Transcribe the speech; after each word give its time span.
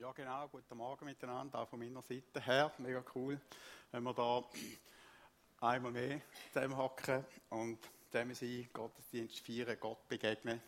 Ja, 0.00 0.12
genau. 0.12 0.48
Guten 0.48 0.78
Morgen 0.78 1.04
miteinander, 1.04 1.58
auch 1.58 1.68
von 1.68 1.78
meiner 1.78 2.00
Seite 2.00 2.40
her. 2.40 2.72
Mega 2.78 3.04
cool, 3.14 3.38
wenn 3.90 4.02
wir 4.02 4.14
da 4.14 4.42
einmal 5.60 5.92
mehr 5.92 6.22
zusammenhocken 6.54 7.22
und 7.50 7.78
zusammen 8.10 8.34
sein, 8.34 8.66
Gottesdienst 8.72 9.40
feiern, 9.40 9.76
Gott 9.78 10.08
begegnen. 10.08 10.62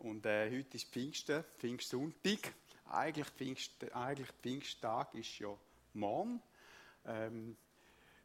Und 0.00 0.26
äh, 0.26 0.50
heute 0.50 0.76
ist 0.76 0.88
Pfingsten, 0.88 1.44
Pfingstsonntag. 1.56 2.52
Eigentlich, 2.90 3.28
Pfingst, 3.28 3.94
eigentlich 3.94 4.32
Pfingsttag 4.42 5.14
ist 5.14 5.38
ja 5.38 5.56
morgen. 5.92 6.42
Ähm, 7.06 7.56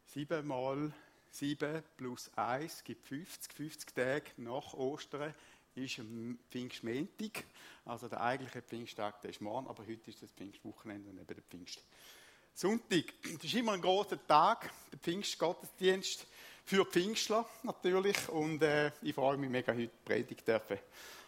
sieben 0.06 0.48
mal 0.48 0.92
sieben 1.30 1.80
plus 1.96 2.28
eins 2.34 2.82
gibt 2.82 3.06
50, 3.06 3.52
50 3.52 3.94
Tage 3.94 4.24
nach 4.38 4.74
Ostern 4.74 5.32
ist 5.74 5.98
am 5.98 6.38
Pfingstmontag. 6.50 7.44
Also 7.84 8.08
der 8.08 8.20
eigentliche 8.20 8.62
Pfingsttag, 8.62 9.20
der 9.22 9.30
ist 9.30 9.40
morgen, 9.40 9.66
aber 9.66 9.86
heute 9.86 10.10
ist 10.10 10.22
das 10.22 10.30
Pfingstwochenende 10.32 11.10
und 11.10 11.18
eben 11.18 11.34
der 11.34 11.44
Pfingstsonntag. 11.44 13.14
Das 13.34 13.44
ist 13.44 13.54
immer 13.54 13.72
ein 13.72 13.80
großer 13.80 14.24
Tag, 14.26 14.70
der 14.92 14.98
Pfingstgottesdienst 14.98 16.26
für 16.64 16.84
Pfingstler 16.84 17.48
natürlich. 17.62 18.28
Und 18.28 18.62
äh, 18.62 18.92
ich 19.02 19.14
freue 19.14 19.36
mich 19.36 19.50
mega, 19.50 19.72
heute 19.72 19.88
die 19.88 20.04
Predigt 20.04 20.46
dürfen 20.46 20.78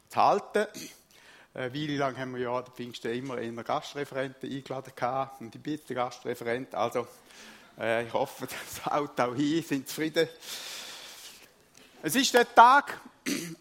zu 0.09 0.17
halten. 0.17 0.67
Eine 1.55 1.75
Weile 1.75 1.97
lang 1.97 2.17
haben 2.17 2.35
wir 2.35 2.43
ja 2.43 2.63
den 2.63 2.73
Pfingsten 2.73 3.13
immer 3.13 3.39
in 3.39 3.51
einer 3.51 3.65
Gastreferenten 3.65 4.51
eingeladen 4.51 4.93
gehabt 4.97 5.41
und 5.41 5.55
ich 5.55 5.63
bin 5.63 5.79
der 5.87 5.97
Gastreferent. 5.97 6.75
Also 6.75 7.07
äh, 7.79 8.07
ich 8.07 8.13
hoffe, 8.13 8.47
das 8.75 8.87
haut 8.87 9.21
auch 9.21 9.35
hin, 9.35 9.63
sind 9.63 9.89
zufrieden. 9.89 10.29
Es 12.05 12.16
ist 12.16 12.34
der 12.34 12.52
Tag, 12.52 13.01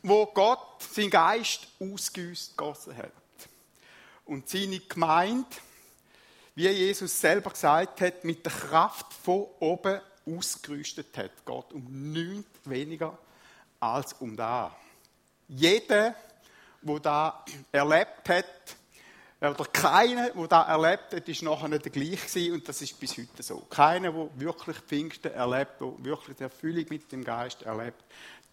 wo 0.02 0.26
Gott 0.26 0.82
seinen 0.82 1.12
Geist 1.12 1.68
ausgegossen 1.80 2.98
hat. 2.98 3.12
Und 4.26 4.50
seine 4.50 4.80
Gemeinde, 4.80 5.46
wie 6.56 6.68
Jesus 6.68 7.22
selber 7.22 7.52
gesagt 7.52 8.02
hat, 8.02 8.24
mit 8.24 8.44
der 8.44 8.52
Kraft 8.52 9.14
von 9.14 9.46
oben 9.60 10.02
ausgerüstet 10.26 11.16
hat. 11.18 11.46
Gott 11.46 11.72
um 11.72 11.86
nichts 12.12 12.60
weniger 12.66 13.16
als 13.80 14.14
um 14.14 14.36
da. 14.36 14.76
Jeder, 15.48 16.16
der 16.82 17.00
da 17.00 17.46
erlebt 17.72 18.28
hat, 18.28 18.76
oder 19.50 19.66
keiner, 19.66 20.30
der 20.30 20.48
da 20.48 20.62
erlebt 20.64 21.14
hat, 21.14 21.28
ist 21.28 21.42
nachher 21.42 21.68
nicht 21.68 21.86
der 21.86 21.92
gleiche 21.92 22.54
und 22.54 22.68
das 22.70 22.82
ist 22.84 23.00
bis 23.00 23.18
heute 23.18 23.42
so. 23.42 23.66
Keiner, 23.70 24.12
der 24.12 24.30
wirklich 24.36 24.78
Pfingsten 24.78 25.34
erlebt, 25.34 25.82
der 25.82 25.94
wirklich 25.98 26.38
die 26.38 26.44
Erfüllung 26.44 26.86
mit 26.90 27.12
dem 27.12 27.24
Geist 27.24 27.64
erlebt, 27.64 28.04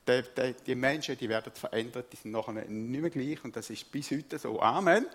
die, 0.08 0.22
die, 0.34 0.54
die, 0.66 0.74
Menschen, 0.74 1.18
die 1.18 1.28
werden 1.28 1.52
verändert, 1.52 2.10
die 2.10 2.16
sind 2.16 2.30
nachher 2.30 2.52
nicht 2.52 2.68
mehr 2.68 3.10
gleich 3.10 3.44
und 3.44 3.54
das 3.54 3.68
ist 3.68 3.92
bis 3.92 4.10
heute 4.10 4.38
so. 4.38 4.60
Amen. 4.62 5.06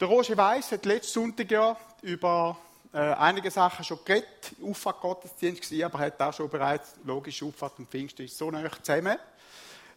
Der 0.00 0.08
Roger 0.08 0.36
Weiss 0.36 0.72
hat 0.72 0.84
letzten 0.86 1.12
Sonntag 1.12 1.48
ja 1.52 1.76
über 2.02 2.58
äh, 2.92 2.98
einige 2.98 3.52
Sachen 3.52 3.84
schon 3.84 4.00
geredet, 4.04 4.56
Auffahrt 4.60 5.00
Gottesdienst 5.00 5.70
war, 5.70 5.86
aber 5.86 6.00
er 6.00 6.06
hat 6.06 6.20
auch 6.20 6.32
schon 6.32 6.48
bereits, 6.48 6.96
logisch, 7.04 7.40
Auffahrt 7.44 7.78
und 7.78 7.88
Pfingsten 7.88 8.24
ist 8.24 8.36
so 8.36 8.50
nah 8.50 8.68
zusammen, 8.82 9.18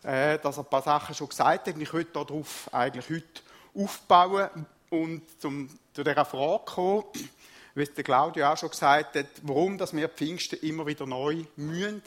äh, 0.03 0.37
dass 0.37 0.57
er 0.57 0.63
ein 0.63 0.69
paar 0.69 0.83
Sachen 0.83 1.15
schon 1.15 1.29
gesagt 1.29 1.67
hat 1.67 1.73
und 1.73 1.81
ich 1.81 1.91
möchte 1.91 2.13
darauf 2.13 2.71
eigentlich 2.71 3.09
heute 3.09 3.41
aufbauen 3.77 4.65
und 4.89 5.21
zum, 5.39 5.69
zu 5.93 6.03
dieser 6.03 6.25
Frage 6.25 6.63
kommen, 6.65 7.03
wie 7.75 7.83
es 7.83 7.93
der 7.93 8.03
Claudio 8.03 8.47
auch 8.47 8.57
schon 8.57 8.69
gesagt 8.69 9.15
hat, 9.15 9.27
warum 9.43 9.77
dass 9.77 9.95
wir 9.95 10.09
Pfingsten 10.09 10.59
immer 10.59 10.85
wieder 10.87 11.05
neu 11.05 11.43
mühen 11.55 12.01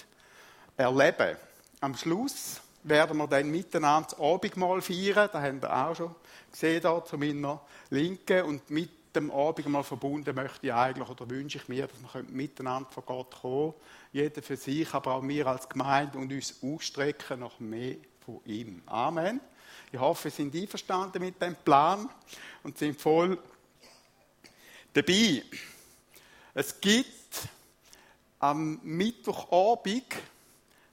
erleben. 0.77 1.37
Am 1.81 1.95
Schluss 1.95 2.61
werden 2.83 3.19
wir 3.19 3.27
dann 3.27 3.51
miteinander 3.51 4.09
das 4.11 4.19
Abendmahl 4.19 4.81
feiern. 4.81 5.29
Da 5.33 5.41
haben 5.41 5.63
wir 5.63 5.75
auch 5.75 5.95
schon 5.95 6.15
gesehen, 6.51 6.83
da 6.83 7.05
zu 7.05 7.19
meiner 7.19 7.61
Linken. 7.91 8.43
Und 8.45 8.69
mit 8.71 9.15
dem 9.15 9.31
Abendmahl 9.31 9.85
verbunden 9.85 10.35
möchte 10.35 10.67
ich 10.67 10.73
eigentlich 10.73 11.09
oder 11.09 11.29
wünsche 11.29 11.59
ich 11.59 11.69
mir, 11.69 11.87
dass 11.87 12.15
wir 12.15 12.23
miteinander 12.25 12.91
von 12.91 13.05
Gott 13.05 13.41
kommen 13.41 13.75
Jeder 14.13 14.43
für 14.43 14.57
sich, 14.57 14.93
aber 14.95 15.15
auch 15.15 15.23
wir 15.23 15.47
als 15.47 15.69
Gemeinde 15.69 16.19
und 16.19 16.33
uns 16.33 16.57
ausstrecken 16.63 17.41
nach 17.41 17.59
mehr 17.61 17.97
von 18.25 18.41
ihm. 18.45 18.83
Amen. 18.87 19.41
Ich 19.93 19.99
hoffe, 19.99 20.31
Sie 20.31 20.37
sind 20.37 20.55
einverstanden 20.55 21.23
mit 21.23 21.41
dem 21.43 21.57
Plan 21.57 22.09
und 22.63 22.79
sind 22.79 23.01
voll 23.01 23.39
dabei. 24.93 25.43
Es 26.55 26.81
gibt 26.81 27.49
am 28.39 28.81
Mittwochabend 28.83 30.05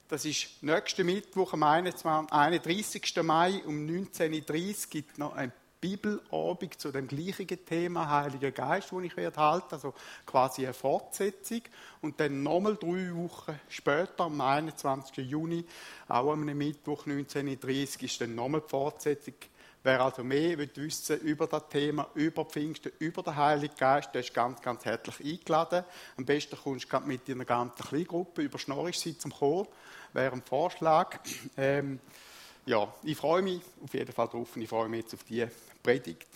das 0.08 0.24
ist 0.24 0.62
nächsten 0.62 1.04
Mittwoch 1.04 1.52
am 1.52 1.62
31. 1.64 3.14
Mai 3.22 3.62
um 3.66 3.86
19.30 3.86 4.56
Uhr 4.56 4.74
gibt 4.88 5.18
noch 5.18 5.34
ein 5.34 5.52
Bibelabend 5.80 6.80
zu 6.80 6.90
dem 6.90 7.06
gleichen 7.06 7.46
Thema 7.64 8.08
Heiliger 8.10 8.50
Geist, 8.50 8.92
wo 8.92 9.00
ich 9.00 9.16
werde 9.16 9.36
halten, 9.36 9.74
also 9.74 9.94
quasi 10.26 10.64
eine 10.64 10.74
Fortsetzung. 10.74 11.62
Und 12.00 12.18
dann 12.20 12.42
nochmal 12.42 12.76
drei 12.76 13.14
Wochen 13.14 13.58
später, 13.68 14.24
am 14.24 14.40
21. 14.40 15.28
Juni, 15.28 15.64
auch 16.08 16.32
am 16.32 16.44
Mittwoch 16.44 17.06
19.30 17.06 17.96
Uhr, 17.98 18.02
ist 18.04 18.20
dann 18.20 18.34
nochmal 18.34 18.60
die 18.60 18.68
Fortsetzung. 18.68 19.34
Wer 19.84 20.00
also 20.00 20.24
mehr 20.24 20.58
will 20.58 20.70
wissen 20.74 21.20
über 21.20 21.46
das 21.46 21.68
Thema, 21.68 22.08
über 22.14 22.44
Pfingsten, 22.44 22.90
über 22.98 23.22
den 23.22 23.36
Heiligen 23.36 23.76
Geist, 23.76 24.10
der 24.12 24.22
ist 24.22 24.34
ganz, 24.34 24.60
ganz 24.60 24.84
herzlich 24.84 25.34
eingeladen. 25.34 25.84
Am 26.16 26.24
besten 26.24 26.56
kommst 26.56 26.92
du 26.92 27.00
mit 27.00 27.28
deiner 27.28 27.44
ganzen 27.44 27.84
Kleingruppe 27.84 28.42
über 28.42 28.58
Schnorrischzeit 28.58 29.20
zum 29.20 29.32
Chor 29.32 29.68
wäre 30.12 30.32
ein 30.32 30.42
Vorschlag. 30.42 31.20
Ähm, 31.56 32.00
ja, 32.68 32.92
ich 33.02 33.16
freue 33.16 33.40
mich 33.40 33.62
auf 33.82 33.94
jeden 33.94 34.12
Fall 34.12 34.28
drauf 34.28 34.54
und 34.54 34.62
ich 34.62 34.68
freue 34.68 34.88
mich 34.88 35.00
jetzt 35.02 35.14
auf 35.14 35.24
die 35.24 35.46
Predigt. 35.82 36.28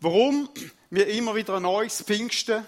Warum 0.00 0.48
wir 0.90 1.06
immer 1.08 1.34
wieder 1.34 1.56
ein 1.56 1.62
neues 1.62 2.02
Pfingsten 2.02 2.64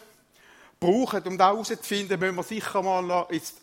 brauchen, 0.78 1.22
um 1.22 1.39
da 1.39 1.49
herauszufinden, 1.49 2.21
müssen 2.21 2.37
wir 2.37 2.43
sicher 2.43 2.83
mal 2.83 3.27
ins 3.31 3.55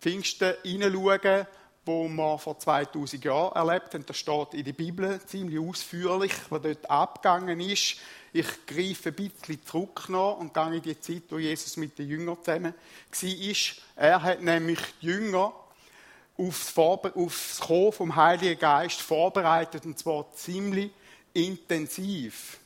Pfingsten 0.00 0.54
hineinschauen, 0.64 1.46
wo 1.86 2.08
wir 2.08 2.38
vor 2.38 2.58
2000 2.58 3.24
Jahren 3.24 3.54
erlebt 3.54 3.94
haben. 3.94 4.06
Das 4.06 4.16
steht 4.16 4.54
in 4.54 4.64
der 4.64 4.72
Bibel 4.72 5.20
ziemlich 5.24 5.60
ausführlich, 5.60 6.32
was 6.50 6.62
dort 6.62 6.90
abgegangen 6.90 7.60
ist. 7.60 7.96
Ich 8.32 8.66
greife 8.66 9.10
ein 9.10 9.14
bisschen 9.14 9.64
zurück 9.64 10.08
noch 10.08 10.38
und 10.38 10.52
gehe 10.52 10.74
in 10.74 10.82
die 10.82 11.00
Zeit, 11.00 11.22
wo 11.30 11.38
Jesus 11.38 11.76
mit 11.76 11.96
den 11.96 12.08
Jüngern 12.08 12.38
zusammen 12.42 12.74
war. 12.74 14.04
Er 14.04 14.22
hat 14.22 14.42
nämlich 14.42 14.80
die 15.00 15.06
Jünger 15.06 15.54
aufs, 16.36 16.70
Vorbe 16.70 17.14
aufs 17.14 17.60
Kommen 17.60 17.92
vom 17.92 18.16
Heiligen 18.16 18.58
Geist 18.58 19.00
vorbereitet 19.00 19.84
und 19.84 19.98
zwar 19.98 20.32
ziemlich 20.34 20.90
intensiv. 21.32 22.58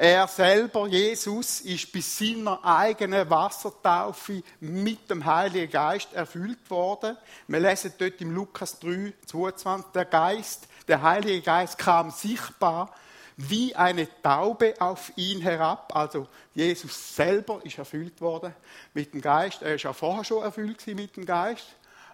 Er 0.00 0.28
selber, 0.28 0.86
Jesus, 0.86 1.60
ist 1.62 1.90
bis 1.90 2.18
seiner 2.18 2.64
eigenen 2.64 3.28
Wassertaufe 3.28 4.44
mit 4.60 5.10
dem 5.10 5.24
Heiligen 5.24 5.72
Geist 5.72 6.12
erfüllt 6.12 6.70
worden. 6.70 7.16
Wir 7.48 7.58
lesen 7.58 7.92
dort 7.98 8.20
im 8.20 8.30
Lukas 8.30 8.78
3, 8.78 9.12
22, 9.26 9.90
der 9.92 10.04
Geist, 10.04 10.68
der 10.86 11.02
Heilige 11.02 11.42
Geist 11.42 11.76
kam 11.78 12.12
sichtbar 12.12 12.94
wie 13.36 13.74
eine 13.74 14.08
Taube 14.22 14.74
auf 14.78 15.12
ihn 15.16 15.40
herab. 15.40 15.94
Also 15.94 16.28
Jesus 16.54 17.16
selber 17.16 17.60
ist 17.64 17.78
erfüllt 17.78 18.20
worden 18.20 18.54
mit 18.94 19.14
dem 19.14 19.20
Geist. 19.20 19.62
Er 19.62 19.74
ist 19.74 19.82
ja 19.82 19.92
vorher 19.92 20.24
schon 20.24 20.42
erfüllt 20.42 20.86
mit 20.86 21.16
dem 21.16 21.26
Geist. 21.26 21.66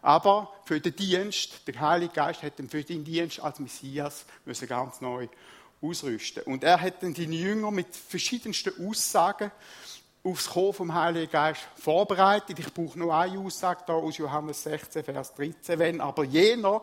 Aber 0.04 0.52
für 0.66 0.80
den 0.80 0.94
Dienst, 0.94 1.66
der 1.66 1.80
Heilige 1.80 2.12
Geist 2.12 2.42
hat 2.42 2.52
für 2.68 2.84
den 2.84 3.04
Dienst 3.04 3.40
als 3.40 3.58
Messias 3.58 4.26
müssen 4.44 4.68
ganz 4.68 5.00
neu 5.00 5.28
ausrüsten. 5.80 6.42
Und 6.42 6.62
er 6.62 6.78
dann 7.00 7.14
die 7.14 7.24
Jünger 7.24 7.70
mit 7.70 7.96
verschiedensten 7.96 8.86
Aussagen 8.86 9.50
aufs 10.22 10.50
Kommen 10.50 10.74
vom 10.74 10.94
Heiligen 10.94 11.32
Geist 11.32 11.62
vorbereitet. 11.76 12.58
Ich 12.58 12.70
brauche 12.74 12.98
nur 12.98 13.14
eine 13.14 13.38
Aussage 13.38 13.82
da 13.86 13.94
aus 13.94 14.18
Johannes 14.18 14.62
16, 14.64 15.04
Vers 15.04 15.32
13. 15.36 15.78
Wenn 15.78 16.02
aber 16.02 16.24
jener, 16.24 16.82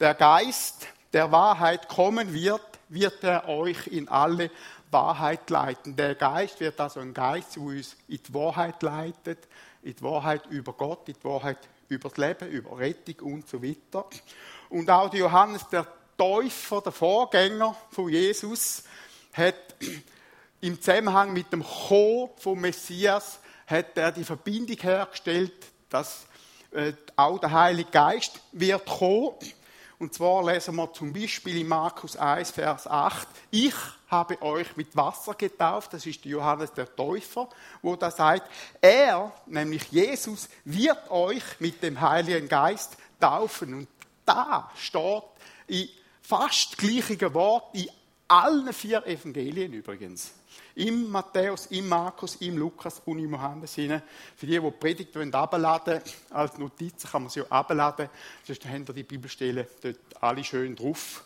der 0.00 0.14
Geist 0.14 0.88
der 1.12 1.30
Wahrheit 1.30 1.88
kommen 1.88 2.32
wird, 2.32 2.66
wird 2.88 3.22
er 3.22 3.48
euch 3.48 3.86
in 3.86 4.08
alle 4.08 4.50
Wahrheit 4.90 5.48
leiten. 5.50 5.94
Der 5.94 6.16
Geist 6.16 6.58
wird 6.58 6.80
also 6.80 6.98
ein 6.98 7.14
Geist, 7.14 7.54
der 7.54 7.62
uns 7.62 7.96
in 8.08 8.18
die 8.28 8.34
Wahrheit 8.34 8.82
leitet, 8.82 9.46
in 9.84 9.94
die 9.94 10.02
Wahrheit 10.02 10.46
über 10.46 10.72
Gott, 10.72 11.08
in 11.08 11.14
die 11.14 11.24
Wahrheit 11.24 11.58
über 11.88 12.08
das 12.08 12.18
Leben, 12.18 12.48
über 12.48 12.78
Rettung 12.78 13.32
und 13.32 13.48
so 13.48 13.62
weiter. 13.62 14.06
Und 14.68 14.90
auch 14.90 15.12
Johannes 15.12 15.68
der 15.68 15.86
Täufer, 16.16 16.80
der 16.80 16.92
Vorgänger 16.92 17.76
von 17.90 18.08
Jesus, 18.08 18.84
hat 19.32 19.54
im 20.60 20.80
Zusammenhang 20.80 21.32
mit 21.32 21.52
dem 21.52 21.62
Kommen 21.62 22.30
vom 22.38 22.60
Messias 22.60 23.40
hat 23.66 23.98
er 23.98 24.12
die 24.12 24.24
Verbindung 24.24 24.76
hergestellt, 24.76 25.66
dass 25.90 26.26
äh, 26.70 26.92
auch 27.16 27.38
der 27.38 27.50
Heilige 27.50 27.90
Geist 27.90 28.40
wird 28.52 28.86
kommen. 28.86 29.34
Und 29.98 30.12
zwar 30.12 30.44
lesen 30.44 30.76
wir 30.76 30.92
zum 30.92 31.12
Beispiel 31.12 31.58
in 31.58 31.68
Markus 31.68 32.16
1, 32.16 32.50
Vers 32.50 32.86
8, 32.86 33.26
ich 33.50 33.74
habe 34.08 34.40
euch 34.42 34.76
mit 34.76 34.94
Wasser 34.94 35.34
getauft, 35.34 35.94
das 35.94 36.04
ist 36.04 36.24
Johannes 36.24 36.72
der 36.72 36.94
Täufer, 36.94 37.48
wo 37.80 37.96
da 37.96 38.10
sagt, 38.10 38.50
er, 38.80 39.32
nämlich 39.46 39.90
Jesus, 39.90 40.48
wird 40.64 41.10
euch 41.10 41.42
mit 41.60 41.82
dem 41.82 42.00
Heiligen 42.00 42.48
Geist 42.48 42.96
taufen. 43.18 43.72
Und 43.72 43.88
da 44.26 44.70
steht 44.76 45.22
in 45.66 45.88
fast 46.20 46.76
gleichen 46.76 47.32
Wort, 47.32 47.74
in 47.74 47.88
allen 48.28 48.72
vier 48.72 49.06
Evangelien 49.06 49.72
übrigens. 49.72 50.32
Im 50.76 51.10
Matthäus, 51.10 51.66
im 51.66 51.88
Markus, 51.88 52.36
im 52.36 52.58
Lukas 52.58 53.00
und 53.06 53.18
im 53.18 53.32
Johannes. 53.32 53.74
Für 53.74 54.02
die, 54.42 54.46
die 54.46 54.60
die 54.60 54.70
Predigt 54.70 55.16
abladen 55.34 56.02
als 56.30 56.58
Notizen 56.58 57.08
kann 57.10 57.22
man 57.22 57.30
sie 57.30 57.40
auch 57.40 57.50
abladen. 57.50 58.10
Sonst 58.46 58.64
haben 58.66 58.86
wir 58.86 58.94
die 58.94 59.02
Bibelstellen 59.02 59.66
dort 59.80 59.96
alle 60.20 60.44
schön 60.44 60.76
drauf. 60.76 61.24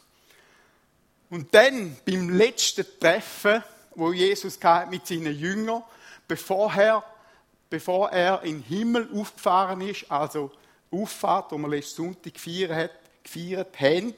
Und 1.31 1.53
dann, 1.53 1.97
beim 2.05 2.31
letzten 2.31 2.87
Treffen, 3.01 3.63
wo 3.97 4.13
Jesus 4.13 4.59
mit 4.89 5.07
seinen 5.07 5.37
Jüngern, 5.37 5.83
bevor 6.29 6.73
er, 6.73 7.05
bevor 7.69 8.11
er 8.11 8.43
in 8.43 8.63
den 8.63 8.63
Himmel 8.63 9.09
aufgefahren 9.13 9.81
ist, 9.81 10.11
also 10.11 10.53
Auffahrt, 10.93 11.51
wo 11.51 11.59
wir 11.59 11.69
letzten 11.69 12.05
Sonntag 12.05 12.35
gefeiert, 12.35 12.93
gefeiert 13.25 13.81
haben, 13.81 14.15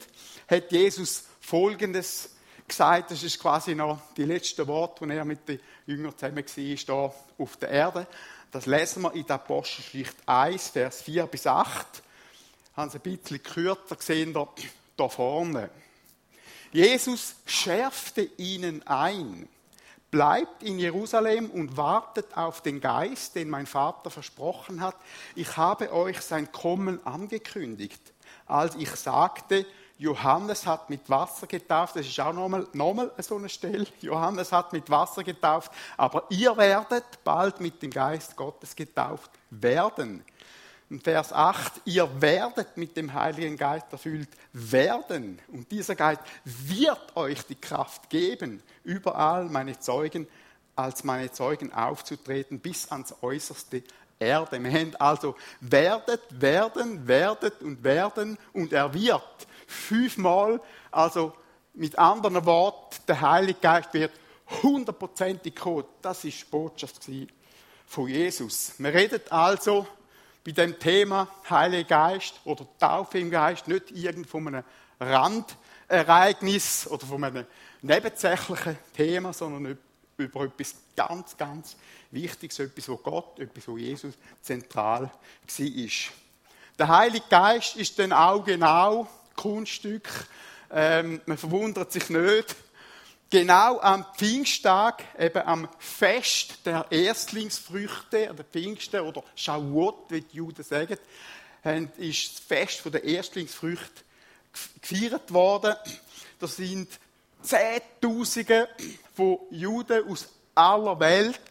hat 0.47 0.71
Jesus 0.71 1.25
Folgendes 1.39 2.32
gesagt. 2.67 3.11
Das 3.11 3.23
ist 3.23 3.39
quasi 3.39 3.75
noch 3.75 3.99
die 4.15 4.25
letzten 4.25 4.67
Worte, 4.67 5.05
die 5.05 5.13
er 5.13 5.25
mit 5.25 5.47
den 5.47 5.59
Jüngern 5.85 6.17
zusammen 6.17 6.37
war, 6.37 6.53
hier 6.53 7.13
auf 7.37 7.57
der 7.57 7.69
Erde. 7.69 8.07
Das 8.51 8.65
lesen 8.65 9.01
wir 9.03 9.13
in 9.13 9.25
der 9.25 9.35
Apostelgeschichte 9.35 10.27
1, 10.27 10.69
Vers 10.69 11.01
4 11.01 11.25
bis 11.25 11.47
8. 11.47 12.03
Haben 12.75 12.89
Sie 12.91 12.97
ein 12.97 13.01
bisschen 13.01 13.41
kürzer 13.41 13.95
gesehen, 13.95 14.33
da, 14.33 14.47
da 14.95 15.09
vorne. 15.09 15.69
Jesus 16.71 17.35
schärfte 17.45 18.21
ihnen 18.37 18.85
ein. 18.87 19.47
Bleibt 20.11 20.61
in 20.61 20.77
Jerusalem 20.77 21.49
und 21.49 21.77
wartet 21.77 22.37
auf 22.37 22.61
den 22.61 22.79
Geist, 22.79 23.35
den 23.35 23.49
mein 23.49 23.65
Vater 23.65 24.11
versprochen 24.11 24.81
hat. 24.81 24.95
Ich 25.33 25.57
habe 25.57 25.91
euch 25.91 26.21
sein 26.21 26.51
Kommen 26.51 27.03
angekündigt. 27.05 28.01
Als 28.45 28.75
ich 28.75 28.91
sagte, 28.91 29.65
Johannes 29.97 30.65
hat 30.65 30.89
mit 30.89 31.09
Wasser 31.09 31.47
getauft, 31.47 31.95
das 31.95 32.07
ist 32.07 32.19
auch 32.19 32.33
nochmal, 32.33 32.67
nochmal 32.73 33.11
so 33.19 33.37
eine 33.37 33.49
Stelle. 33.49 33.85
Johannes 34.01 34.51
hat 34.51 34.73
mit 34.73 34.89
Wasser 34.89 35.23
getauft, 35.23 35.71
aber 35.97 36.25
ihr 36.29 36.55
werdet 36.57 37.23
bald 37.23 37.61
mit 37.61 37.81
dem 37.81 37.91
Geist 37.91 38.35
Gottes 38.35 38.75
getauft 38.75 39.31
werden. 39.49 40.23
In 40.89 40.99
Vers 40.99 41.31
8, 41.31 41.81
ihr 41.85 42.09
werdet 42.21 42.75
mit 42.77 42.97
dem 42.97 43.13
Heiligen 43.13 43.57
Geist 43.57 43.87
erfüllt 43.91 44.29
werden. 44.51 45.39
Und 45.47 45.71
dieser 45.71 45.95
Geist 45.95 46.21
wird 46.43 47.15
euch 47.15 47.43
die 47.45 47.55
Kraft 47.55 48.09
geben, 48.09 48.61
überall 48.83 49.45
meine 49.45 49.79
Zeugen, 49.79 50.27
als 50.75 51.03
meine 51.03 51.31
Zeugen 51.31 51.71
aufzutreten, 51.73 52.59
bis 52.59 52.91
ans 52.91 53.15
äußerste 53.21 53.83
Erde. 54.19 54.63
Wir 54.63 54.71
haben 54.71 54.95
also 54.97 55.35
werdet, 55.61 56.21
werden, 56.29 57.07
werdet 57.07 57.61
und 57.61 57.83
werden 57.83 58.37
und 58.53 58.73
er 58.73 58.93
wird. 58.93 59.47
Fünfmal, 59.67 60.61
also 60.91 61.33
mit 61.73 61.97
anderen 61.97 62.45
Worten, 62.45 62.97
der 63.07 63.21
Heilige 63.21 63.59
Geist 63.59 63.93
wird 63.93 64.11
hundertprozentig 64.61 65.55
kommen. 65.55 65.85
Das 66.01 66.23
ist 66.23 66.41
die 66.41 66.45
Botschaft 66.45 67.09
von 67.87 68.07
Jesus. 68.07 68.73
Wir 68.77 68.93
reden 68.93 69.21
also 69.29 69.87
bei 70.43 70.51
dem 70.51 70.77
Thema 70.77 71.27
Heiliger 71.49 71.87
Geist 71.87 72.39
oder 72.43 72.67
Taufe 72.79 73.19
im 73.19 73.31
Geist 73.31 73.67
nicht 73.67 73.91
irgend 73.91 74.27
von 74.27 74.47
einem 74.47 74.63
Randereignis 74.99 76.87
oder 76.87 77.05
von 77.05 77.23
einem 77.23 77.45
nebensächlichen 77.81 78.77
Thema, 78.95 79.33
sondern 79.33 79.77
über 80.17 80.43
etwas 80.43 80.75
ganz, 80.95 81.35
ganz 81.37 81.75
Wichtiges, 82.11 82.59
etwas, 82.59 82.89
wo 82.89 82.97
Gott, 82.97 83.39
etwas, 83.39 83.67
wo 83.67 83.77
Jesus 83.77 84.13
zentral 84.41 85.03
war. 85.03 85.11
Der 86.79 86.87
Heilige 86.87 87.25
Geist 87.29 87.75
ist 87.75 87.97
dann 87.99 88.11
auch 88.11 88.43
genau 88.43 89.07
Kunststück. 89.35 90.09
Ähm, 90.71 91.21
man 91.25 91.37
verwundert 91.37 91.91
sich 91.91 92.09
nicht, 92.09 92.55
genau 93.29 93.79
am 93.79 94.05
Pfingsttag, 94.15 95.03
eben 95.19 95.41
am 95.45 95.67
Fest 95.79 96.65
der 96.65 96.85
Erstlingsfrüchte, 96.89 98.31
oder 98.31 98.43
Pfingsten 98.43 99.01
oder 99.01 99.23
Shavuot, 99.35 100.05
wie 100.09 100.21
die 100.21 100.37
Juden 100.37 100.63
sagen, 100.63 100.97
ist 101.97 102.37
das 102.37 102.39
Fest 102.45 102.81
der 102.85 103.03
Erstlingsfrüchte 103.03 104.03
gefeiert 104.81 105.33
worden. 105.33 105.75
Da 106.39 106.47
sind 106.47 106.89
Zehntausende 107.41 108.69
von 109.15 109.39
Juden 109.49 110.07
aus 110.07 110.29
aller 110.55 110.99
Welt 110.99 111.41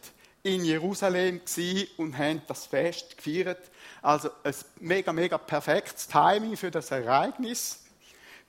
in 0.41 0.65
Jerusalem 0.65 1.41
und 1.97 2.17
haben 2.17 2.41
das 2.47 2.65
Fest 2.65 3.17
gefeiert. 3.17 3.59
Also 4.03 4.29
ein 4.43 4.53
mega, 4.81 5.13
mega 5.13 5.37
perfektes 5.37 6.09
Timing 6.09 6.57
für 6.57 6.69
das 6.69 6.91
Ereignis. 6.91 7.79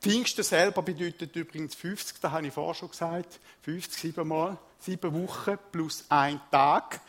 Pfingsten 0.00 0.42
selber 0.42 0.82
bedeutet 0.82 1.34
übrigens 1.36 1.76
50, 1.76 2.20
da 2.20 2.32
habe 2.32 2.48
ich 2.48 2.52
vorher 2.52 2.74
schon 2.74 2.90
gesagt, 2.90 3.38
50 3.62 4.00
siebenmal, 4.00 4.58
sieben 4.80 5.14
Wochen 5.14 5.56
plus 5.70 6.04
ein 6.08 6.40
Tag. 6.50 7.00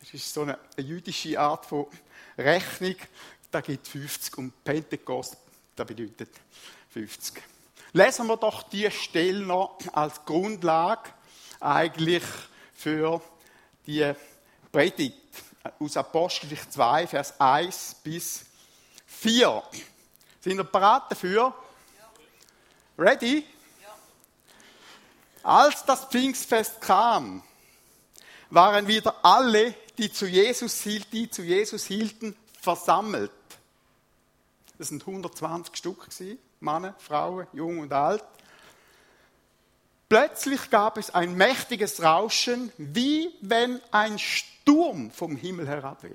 Das 0.00 0.12
ist 0.12 0.34
so 0.34 0.42
eine, 0.42 0.58
jüdische 0.76 1.38
Art 1.38 1.64
von 1.64 1.86
Rechnung. 2.36 2.96
Da 3.52 3.60
gibt 3.60 3.86
50 3.86 4.36
und 4.36 4.64
Pentekost, 4.64 5.36
da 5.76 5.84
bedeutet 5.84 6.30
50. 6.90 7.40
Lesen 7.92 8.26
wir 8.26 8.36
doch 8.36 8.64
die 8.64 8.90
Stelle 8.90 9.46
noch 9.46 9.78
als 9.92 10.24
Grundlage 10.24 11.10
eigentlich 11.60 12.24
für 12.74 13.22
die 13.86 14.12
Predigt 14.72 15.22
aus 15.78 15.96
Apostelgeschichte 15.96 16.70
2, 16.70 17.06
Vers 17.06 17.40
1 17.40 17.96
bis 18.02 18.44
4. 19.06 19.62
Sind 20.40 20.58
ihr 20.58 20.64
bereit 20.64 21.02
dafür? 21.10 21.54
Ready? 22.98 23.46
Als 25.42 25.84
das 25.84 26.04
Pfingstfest 26.04 26.80
kam, 26.80 27.42
waren 28.50 28.86
wieder 28.86 29.24
alle, 29.24 29.74
die 29.98 30.12
zu 30.12 30.26
Jesus, 30.26 30.80
hielten, 30.82 31.10
die 31.10 31.30
zu 31.30 31.42
Jesus 31.42 31.84
hielten, 31.84 32.36
versammelt. 32.60 33.32
Das 34.78 34.88
sind 34.88 35.06
120 35.06 35.76
Stück 35.76 36.08
Männer, 36.60 36.94
Frauen, 36.98 37.46
jung 37.52 37.80
und 37.80 37.92
alt. 37.92 38.24
Plötzlich 40.12 40.68
gab 40.68 40.98
es 40.98 41.08
ein 41.08 41.38
mächtiges 41.38 42.02
Rauschen, 42.02 42.70
wie 42.76 43.34
wenn 43.40 43.80
ein 43.92 44.18
Sturm 44.18 45.10
vom 45.10 45.38
Himmel 45.38 45.66
herabweht. 45.66 46.12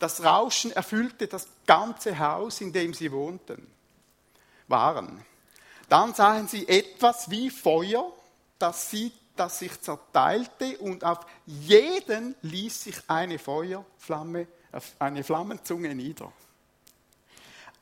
Das 0.00 0.24
Rauschen 0.24 0.72
erfüllte 0.72 1.28
das 1.28 1.46
ganze 1.64 2.18
Haus, 2.18 2.60
in 2.60 2.72
dem 2.72 2.92
sie 2.92 3.12
wohnten 3.12 3.70
waren. 4.66 5.24
Dann 5.88 6.12
sahen 6.12 6.48
sie 6.48 6.66
etwas 6.66 7.30
wie 7.30 7.50
Feuer, 7.50 8.12
das, 8.58 8.90
sie, 8.90 9.12
das 9.36 9.60
sich 9.60 9.80
zerteilte 9.80 10.78
und 10.78 11.04
auf 11.04 11.20
jeden 11.46 12.34
ließ 12.42 12.82
sich 12.82 12.96
eine 13.06 13.38
Feuerflamme, 13.38 14.48
eine 14.98 15.22
Flammenzunge 15.22 15.94
nieder. 15.94 16.32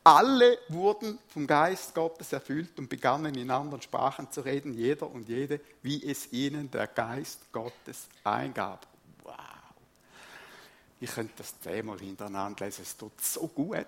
Alle 0.07 0.59
wurden 0.69 1.19
vom 1.29 1.47
Geist 1.47 1.95
Gottes 1.95 2.35
erfüllt 2.35 2.79
und 2.79 2.91
begannen 2.91 3.35
in 3.37 3.51
anderen 3.51 3.81
Sprachen 3.81 4.31
zu 4.31 4.43
reden, 4.43 4.75
jeder 4.75 5.11
und 5.11 5.31
jede, 5.31 5.61
wie 5.81 6.05
es 6.05 6.31
ihnen 6.31 6.71
der 6.71 6.89
Geist 6.89 7.51
Gottes 7.51 8.07
eingab. 8.23 8.87
Wow! 9.23 9.35
Ich 11.01 11.11
könnte 11.11 11.33
das 11.39 11.59
zehnmal 11.59 11.99
hintereinander 11.99 12.67
lesen, 12.67 12.83
es 12.83 12.95
tut 12.95 13.19
so 13.19 13.49
gut 13.49 13.87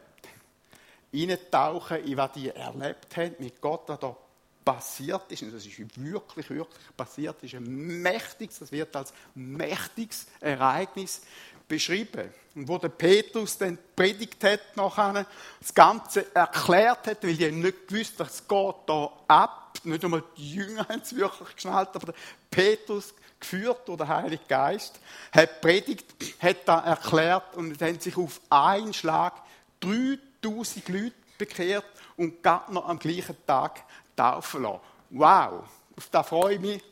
eintauchen 1.12 1.98
in 2.04 2.16
was 2.16 2.32
die 2.32 2.48
erlebt 2.48 3.14
haben 3.16 3.36
mit 3.38 3.60
Gott, 3.60 3.82
was 3.86 4.00
da 4.00 4.16
passiert 4.64 5.30
ist. 5.30 5.42
Und 5.42 5.54
das 5.54 5.64
ist 5.64 5.78
wirklich, 5.78 6.50
wirklich 6.50 6.96
passiert. 6.96 7.42
Ist 7.42 7.54
ein 7.54 8.02
mächtiges, 8.02 8.58
das 8.58 8.72
wird 8.72 8.94
als 8.96 9.12
mächtiges 9.34 10.26
Ereignis 10.40 11.22
beschrieben. 11.68 12.32
Und 12.54 12.68
wo 12.68 12.78
der 12.78 12.88
Petrus 12.88 13.58
dann 13.58 13.78
predigt 13.94 14.42
hat, 14.42 14.76
nachher, 14.76 15.26
das 15.60 15.74
Ganze 15.74 16.34
erklärt 16.34 17.06
hat, 17.06 17.22
weil 17.22 17.34
die 17.34 17.52
nicht 17.52 17.88
gewusst 17.88 18.18
es 18.20 18.48
geht 18.48 18.74
da 18.86 19.12
ab. 19.28 19.78
Nicht 19.84 20.04
einmal 20.04 20.24
die 20.36 20.54
Jünger 20.54 20.88
haben 20.88 21.02
es 21.02 21.14
wirklich 21.14 21.54
geschnallt, 21.54 21.90
aber 21.92 22.06
der 22.06 22.14
Petrus, 22.50 23.14
geführt 23.38 23.86
durch 23.86 23.98
den 23.98 24.08
Heiligen 24.08 24.48
Geist, 24.48 24.98
hat 25.32 25.60
predigt, 25.60 26.06
hat 26.40 26.56
da 26.64 26.80
erklärt 26.80 27.54
und 27.54 27.78
dann 27.80 28.00
sich 28.00 28.16
auf 28.16 28.40
einen 28.48 28.94
Schlag 28.94 29.34
3000 29.80 30.88
Leute 30.88 31.12
bekehrt 31.36 31.84
und 32.16 32.42
gerade 32.42 32.72
noch 32.72 32.88
am 32.88 32.98
gleichen 32.98 33.36
Tag 33.46 33.84
taufen 34.16 34.62
lassen. 34.62 34.80
Wow, 35.10 35.64
auf 35.96 36.08
das 36.10 36.26
freue 36.26 36.54
ich 36.54 36.60
mich. 36.60 36.82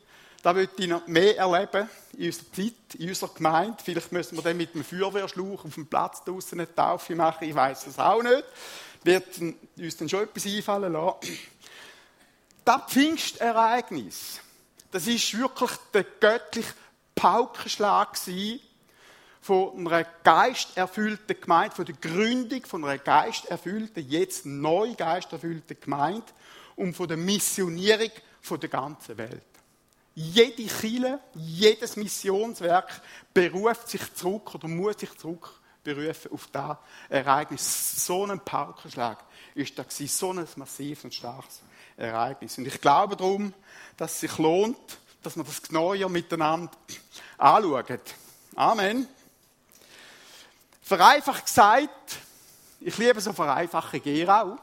Da 0.45 0.55
würde 0.55 0.73
ich 0.77 0.87
noch 0.87 1.07
mehr 1.07 1.39
erleben 1.39 1.89
in 2.15 2.27
unserer 2.27 2.51
Zeit, 2.53 2.73
in 2.99 3.09
unserer 3.09 3.33
Gemeinde. 3.33 3.77
Vielleicht 3.83 4.11
müssen 4.11 4.37
wir 4.37 4.43
dann 4.43 4.55
mit 4.55 4.75
einem 4.75 4.83
Feuerwehrschlauch 4.83 5.65
auf 5.65 5.73
dem 5.73 5.87
Platz 5.87 6.23
draußen 6.23 6.59
eine 6.59 6.71
Taufe 6.71 7.15
machen. 7.15 7.49
Ich 7.49 7.55
weiß 7.55 7.87
es 7.87 7.97
auch 7.97 8.21
nicht. 8.21 8.43
Wird 9.03 9.25
uns 9.75 9.97
dann 9.97 10.07
schon 10.07 10.21
etwas 10.21 10.45
einfallen 10.45 10.93
lassen. 10.93 11.17
Das 12.63 12.81
Pfingstereignis, 12.89 14.39
das 14.91 15.07
ist 15.07 15.35
wirklich 15.35 15.71
der 15.93 16.03
göttliche 16.03 16.73
Paukenschlag 17.15 18.15
von 19.41 19.87
einer 19.87 20.03
geisterfüllten 20.23 21.41
Gemeinde, 21.41 21.75
von 21.75 21.85
der 21.85 21.95
Gründung 21.95 22.65
von 22.65 22.83
einer 22.83 22.99
geisterfüllten, 22.99 24.07
jetzt 24.07 24.45
neu 24.45 24.93
geisterfüllten 24.93 25.79
Gemeinde 25.79 26.25
und 26.75 26.95
von 26.95 27.07
der 27.07 27.17
Missionierung 27.17 28.11
von 28.41 28.59
der 28.59 28.69
ganzen 28.69 29.17
Welt. 29.17 29.54
Jede 30.15 30.65
Kille, 30.65 31.19
jedes 31.33 31.97
Missionswerk 31.97 33.01
beruft 33.33 33.89
sich 33.89 34.13
zurück 34.13 34.55
oder 34.55 34.69
muss 34.69 34.97
sich 34.97 35.15
zurück 35.17 35.59
berufen 35.83 36.31
auf 36.31 36.47
das 36.51 36.77
Ereignis. 37.09 38.05
So 38.05 38.25
ein 38.25 38.39
Paukenschlag 38.39 39.23
ist 39.53 39.77
das 39.77 39.97
so 39.97 40.31
ein 40.31 40.47
massives 40.55 41.03
und 41.03 41.13
starkes 41.13 41.61
Ereignis. 41.97 42.57
Und 42.57 42.65
ich 42.65 42.79
glaube 42.79 43.17
darum, 43.17 43.53
dass 43.97 44.13
es 44.13 44.19
sich 44.21 44.37
lohnt, 44.37 44.77
dass 45.21 45.35
wir 45.35 45.43
das 45.43 45.61
genauer 45.61 46.09
miteinander 46.09 46.71
anschauen. 47.37 47.99
Amen. 48.55 49.07
Vereinfacht 50.81 51.45
gesagt, 51.45 52.17
ich 52.79 52.97
liebe 52.97 53.19
so 53.19 53.33
vereinfache 53.33 53.99
Geh 53.99 54.27
auch. 54.27 54.57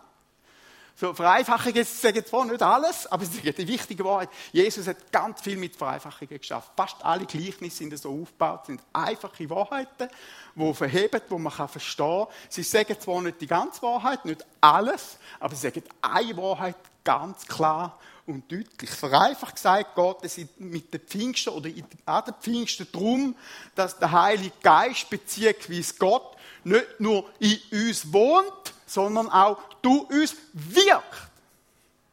So, 0.94 1.14
Vereinfachungen 1.14 1.84
sagen 1.84 2.24
zwar 2.24 2.44
nicht 2.44 2.62
alles, 2.62 3.06
aber 3.06 3.24
sie 3.24 3.38
sagen 3.38 3.54
die 3.56 3.68
wichtige 3.68 4.04
Wahrheit. 4.04 4.28
Jesus 4.52 4.86
hat 4.86 5.10
ganz 5.10 5.40
viel 5.40 5.56
mit 5.56 5.74
Vereinfachungen 5.74 6.38
geschafft. 6.38 6.70
Fast 6.76 7.02
alle 7.04 7.24
Gleichnisse 7.24 7.78
sind 7.78 7.98
so 7.98 8.10
aufgebaut, 8.10 8.66
sind 8.66 8.82
einfache 8.92 9.48
Wahrheiten, 9.50 10.08
die 10.54 10.74
verheben, 10.74 11.20
die 11.28 11.34
man 11.34 11.52
verstehen 11.52 12.26
kann. 12.26 12.34
Sie 12.48 12.62
sagen 12.62 13.00
zwar 13.00 13.22
nicht 13.22 13.40
die 13.40 13.46
ganze 13.46 13.82
Wahrheit, 13.82 14.24
nicht 14.24 14.44
alles, 14.60 15.18
aber 15.40 15.54
sie 15.54 15.62
sagen 15.62 15.82
eine 16.02 16.36
Wahrheit 16.36 16.76
ganz 17.04 17.46
klar 17.46 17.98
und 18.26 18.50
deutlich. 18.50 18.90
Vereinfacht 18.90 19.56
gesagt 19.56 19.96
geht 19.96 20.16
es 20.22 20.40
mit 20.58 20.92
den 20.92 21.00
Pfingsten 21.00 21.50
oder 21.50 21.70
an 22.06 22.24
den 22.24 22.34
Pfingsten 22.40 22.86
darum, 22.92 23.34
dass 23.74 23.98
der 23.98 24.12
Heilige 24.12 24.54
Geist 24.62 25.10
beziehungsweise 25.10 25.94
Gott 25.98 26.36
nicht 26.64 27.00
nur 27.00 27.28
in 27.40 27.58
uns 27.72 28.12
wohnt, 28.12 28.74
sondern 28.92 29.28
auch 29.28 29.58
du 29.80 30.02
uns 30.02 30.36
wirkt. 30.52 31.30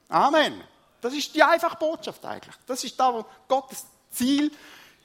Amen. 0.08 0.64
Das 1.02 1.14
ist 1.14 1.34
die 1.36 1.44
einfache 1.44 1.78
Botschaft 1.78 2.26
eigentlich. 2.26 2.56
Das 2.66 2.84
ist 2.84 3.00
da, 3.00 3.14
wo 3.14 3.26
Gottes 3.48 3.86
Ziel 4.12 4.52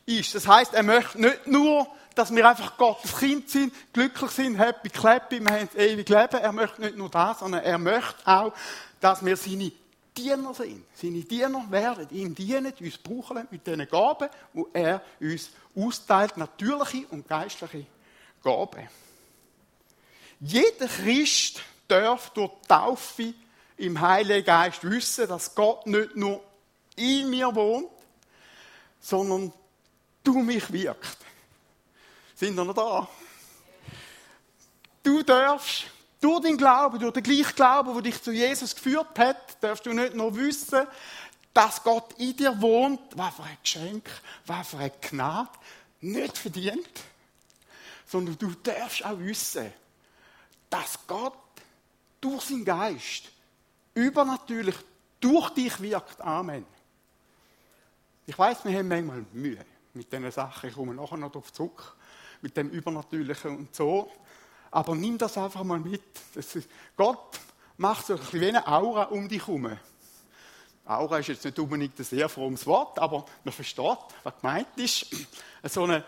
ist. 0.07 0.35
Das 0.35 0.47
heißt, 0.47 0.75
er 0.75 0.83
möchte 0.83 1.21
nicht 1.21 1.47
nur, 1.47 1.87
dass 2.15 2.35
wir 2.35 2.49
einfach 2.49 2.77
Gottes 2.77 3.17
Kind 3.17 3.51
sind, 3.51 3.73
glücklich 3.93 4.31
sind, 4.31 4.57
happy, 4.57 4.89
clappy, 4.89 5.41
wir 5.41 5.53
haben 5.53 5.69
das 5.73 5.83
ewige 5.83 6.15
Leben. 6.15 6.37
Er 6.37 6.53
möchte 6.53 6.81
nicht 6.81 6.97
nur 6.97 7.11
das, 7.11 7.41
sondern 7.41 7.63
er 7.63 7.79
möchte 7.79 8.27
auch, 8.27 8.53
dass 9.01 9.25
wir 9.25 9.37
seine 9.37 9.73
Diener 10.17 10.55
sind. 10.55 10.85
Seine 10.95 11.23
Diener 11.23 11.65
werden 11.71 12.09
ihm 12.11 12.35
dienen, 12.35 12.73
uns 12.81 12.99
brauchen 12.99 13.47
mit 13.51 13.67
den 13.67 13.89
Gaben, 13.89 14.29
die 14.53 14.65
er 14.73 15.03
uns 15.21 15.51
austeilt, 15.77 16.37
natürliche 16.37 17.07
und 17.11 17.29
geistliche 17.29 17.87
Gaben. 18.43 18.89
Jeder 20.41 20.89
Christ 20.89 21.63
darf 21.89 22.31
durch 22.31 22.53
Taufe 22.69 23.35
im 23.77 24.01
Heiligen 24.01 24.45
Geist 24.45 24.83
wissen, 24.85 25.29
dass 25.29 25.55
Gott 25.55 25.87
nicht 25.87 26.17
nur 26.17 26.43
in 26.97 27.31
mir 27.31 27.55
wohnt, 27.55 27.89
sondern 29.01 29.53
du 30.23 30.39
mich 30.39 30.73
wirkt. 30.73 31.19
Sind 32.35 32.57
wir 32.57 32.65
noch 32.65 32.75
da? 32.75 33.09
Du 35.03 35.23
darfst 35.23 35.85
durch 36.21 36.41
den 36.43 36.57
Glauben, 36.57 36.99
durch 36.99 37.13
den 37.13 37.23
gleichen 37.23 37.55
Glauben, 37.55 37.93
der 37.93 38.03
dich 38.03 38.23
zu 38.23 38.33
Jesus 38.33 38.75
geführt 38.75 39.19
hat, 39.19 39.63
darfst 39.63 39.85
du 39.85 39.93
nicht 39.93 40.15
nur 40.15 40.35
wissen, 40.37 40.87
dass 41.53 41.83
Gott 41.83 42.15
in 42.19 42.37
dir 42.37 42.61
wohnt, 42.61 43.01
was 43.15 43.35
für 43.35 43.45
ein 43.45 43.59
Geschenk, 43.63 44.11
was 44.47 44.69
für 44.69 44.79
eine 44.79 44.93
Gnade, 45.01 45.51
nicht 46.01 46.37
verdient, 46.37 46.89
sondern 48.07 48.39
du 48.39 48.53
darfst 48.63 49.05
auch 49.05 49.19
wissen, 49.19 49.73
dass 50.75 50.99
Gott 51.07 51.39
durch 52.21 52.43
seinen 52.43 52.65
Geist 52.65 53.31
übernatürlich 53.95 54.75
durch 55.21 55.51
dich 55.51 55.81
wirkt. 55.81 56.21
Amen. 56.21 56.67
Ich 58.27 58.37
weiß, 58.37 58.65
wir 58.65 58.77
haben 58.77 58.89
manchmal 58.89 59.25
Mühe 59.33 59.65
mit 59.93 60.13
diesen 60.13 60.33
Sachen. 60.33 60.69
Ich 60.69 60.75
komme 60.75 60.93
nachher 60.93 61.17
noch 61.17 61.31
darauf 61.31 61.53
zurück. 61.53 61.95
Mit 62.41 62.57
dem 62.57 62.71
Übernatürlichen 62.71 63.57
und 63.57 63.75
so. 63.75 64.11
Aber 64.73 64.97
nimm 64.97 65.17
das 65.17 65.39
einfach 65.39 65.63
mal 65.63 65.79
mit. 65.79 66.03
Ist, 66.35 66.59
Gott 66.97 67.39
macht 67.77 68.07
so 68.07 68.15
ein 68.15 68.19
bisschen 68.19 68.41
wie 68.41 68.49
eine 68.49 68.67
Aura 68.67 69.05
um 69.05 69.29
dich 69.29 69.47
herum. 69.47 69.79
Aura 70.87 71.19
ist 71.19 71.29
jetzt 71.29 71.45
nicht 71.45 71.59
unbedingt 71.61 71.97
ein 71.97 72.05
sehr 72.05 72.29
frommes 72.29 72.67
Wort, 72.67 72.99
aber 72.99 73.25
man 73.45 73.55
versteht, 73.55 73.99
was 74.25 74.41
gemeint 74.41 74.77
ist. 74.77 75.07
So 75.63 75.85
eine, 75.85 76.05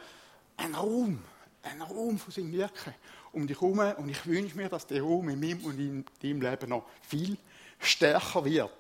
ein 0.56 0.75
Raum, 0.75 1.23
ein 1.62 1.82
Raum 1.82 2.18
von 2.18 2.32
seinem 2.32 2.50
Wirken 2.50 2.94
um 3.37 3.47
dich 3.47 3.61
herum 3.61 3.78
und 3.99 4.09
ich 4.09 4.26
wünsche 4.26 4.57
mir, 4.57 4.71
dass 4.71 4.87
der 4.87 5.02
Raum 5.02 5.28
in 5.28 5.38
meinem 5.38 5.62
und 5.62 5.78
in 5.78 6.05
deinem 6.23 6.40
Leben 6.40 6.71
noch 6.71 6.87
viel 7.07 7.37
stärker 7.78 8.43
wird. 8.47 8.71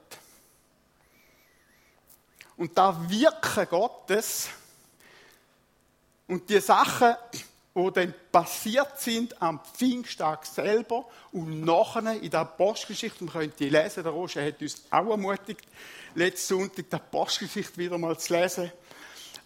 Und 2.56 2.76
da 2.76 2.98
Wirken 3.10 3.68
Gottes 3.68 4.48
und 6.26 6.48
die 6.48 6.58
Sachen, 6.58 7.14
die 7.74 7.90
dann 7.92 8.14
passiert 8.32 8.98
sind 8.98 9.40
am 9.42 9.60
Pfingsttag 9.62 10.46
selber 10.46 11.04
und 11.32 11.60
nachher 11.60 12.18
in 12.18 12.30
der 12.30 12.40
Apostelgeschichte, 12.40 13.24
man 13.24 13.34
könnte 13.34 13.58
die 13.58 13.68
lesen, 13.68 14.04
der 14.04 14.12
Roger 14.12 14.42
hat 14.42 14.62
uns 14.62 14.82
auch 14.90 15.10
ermutigt, 15.10 15.66
letzten 16.14 16.60
Sonntag 16.60 16.88
die 16.88 16.96
Apostelgeschichte 16.96 17.76
wieder 17.76 17.98
mal 17.98 18.18
zu 18.18 18.32
lesen. 18.32 18.72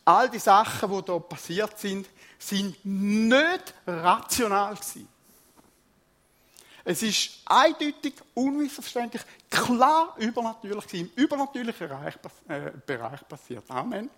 All 0.05 0.31
die 0.31 0.39
Sachen, 0.39 0.89
die 0.89 1.03
da 1.05 1.19
passiert 1.19 1.77
sind, 1.81 2.07
sind 2.41 2.85
nicht 2.85 3.75
rational 3.87 4.75
gewesen. 4.75 5.09
Es 6.85 7.03
ist 7.03 7.43
eindeutig, 7.45 8.15
unmissverständlich, 8.35 9.23
klar 9.51 10.15
übernatürlich 10.19 10.87
gewesen, 10.87 11.11
im 11.15 11.23
übernatürlichen 11.25 11.89
Bereich, 11.89 12.15
äh, 12.49 12.73
Bereich 12.85 13.29
passiert. 13.29 13.65
Amen. 13.69 14.09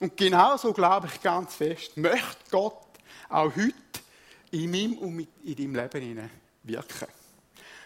Und 0.00 0.16
genauso 0.16 0.72
glaube 0.72 1.08
ich 1.12 1.20
ganz 1.20 1.54
fest, 1.54 1.96
möchte 1.96 2.50
Gott 2.50 2.86
auch 3.28 3.54
heute 3.54 3.74
in 4.50 4.70
meinem 4.70 4.98
und 4.98 5.28
in 5.44 5.56
deinem 5.74 5.74
Leben 5.74 6.30
wirken. 6.62 7.08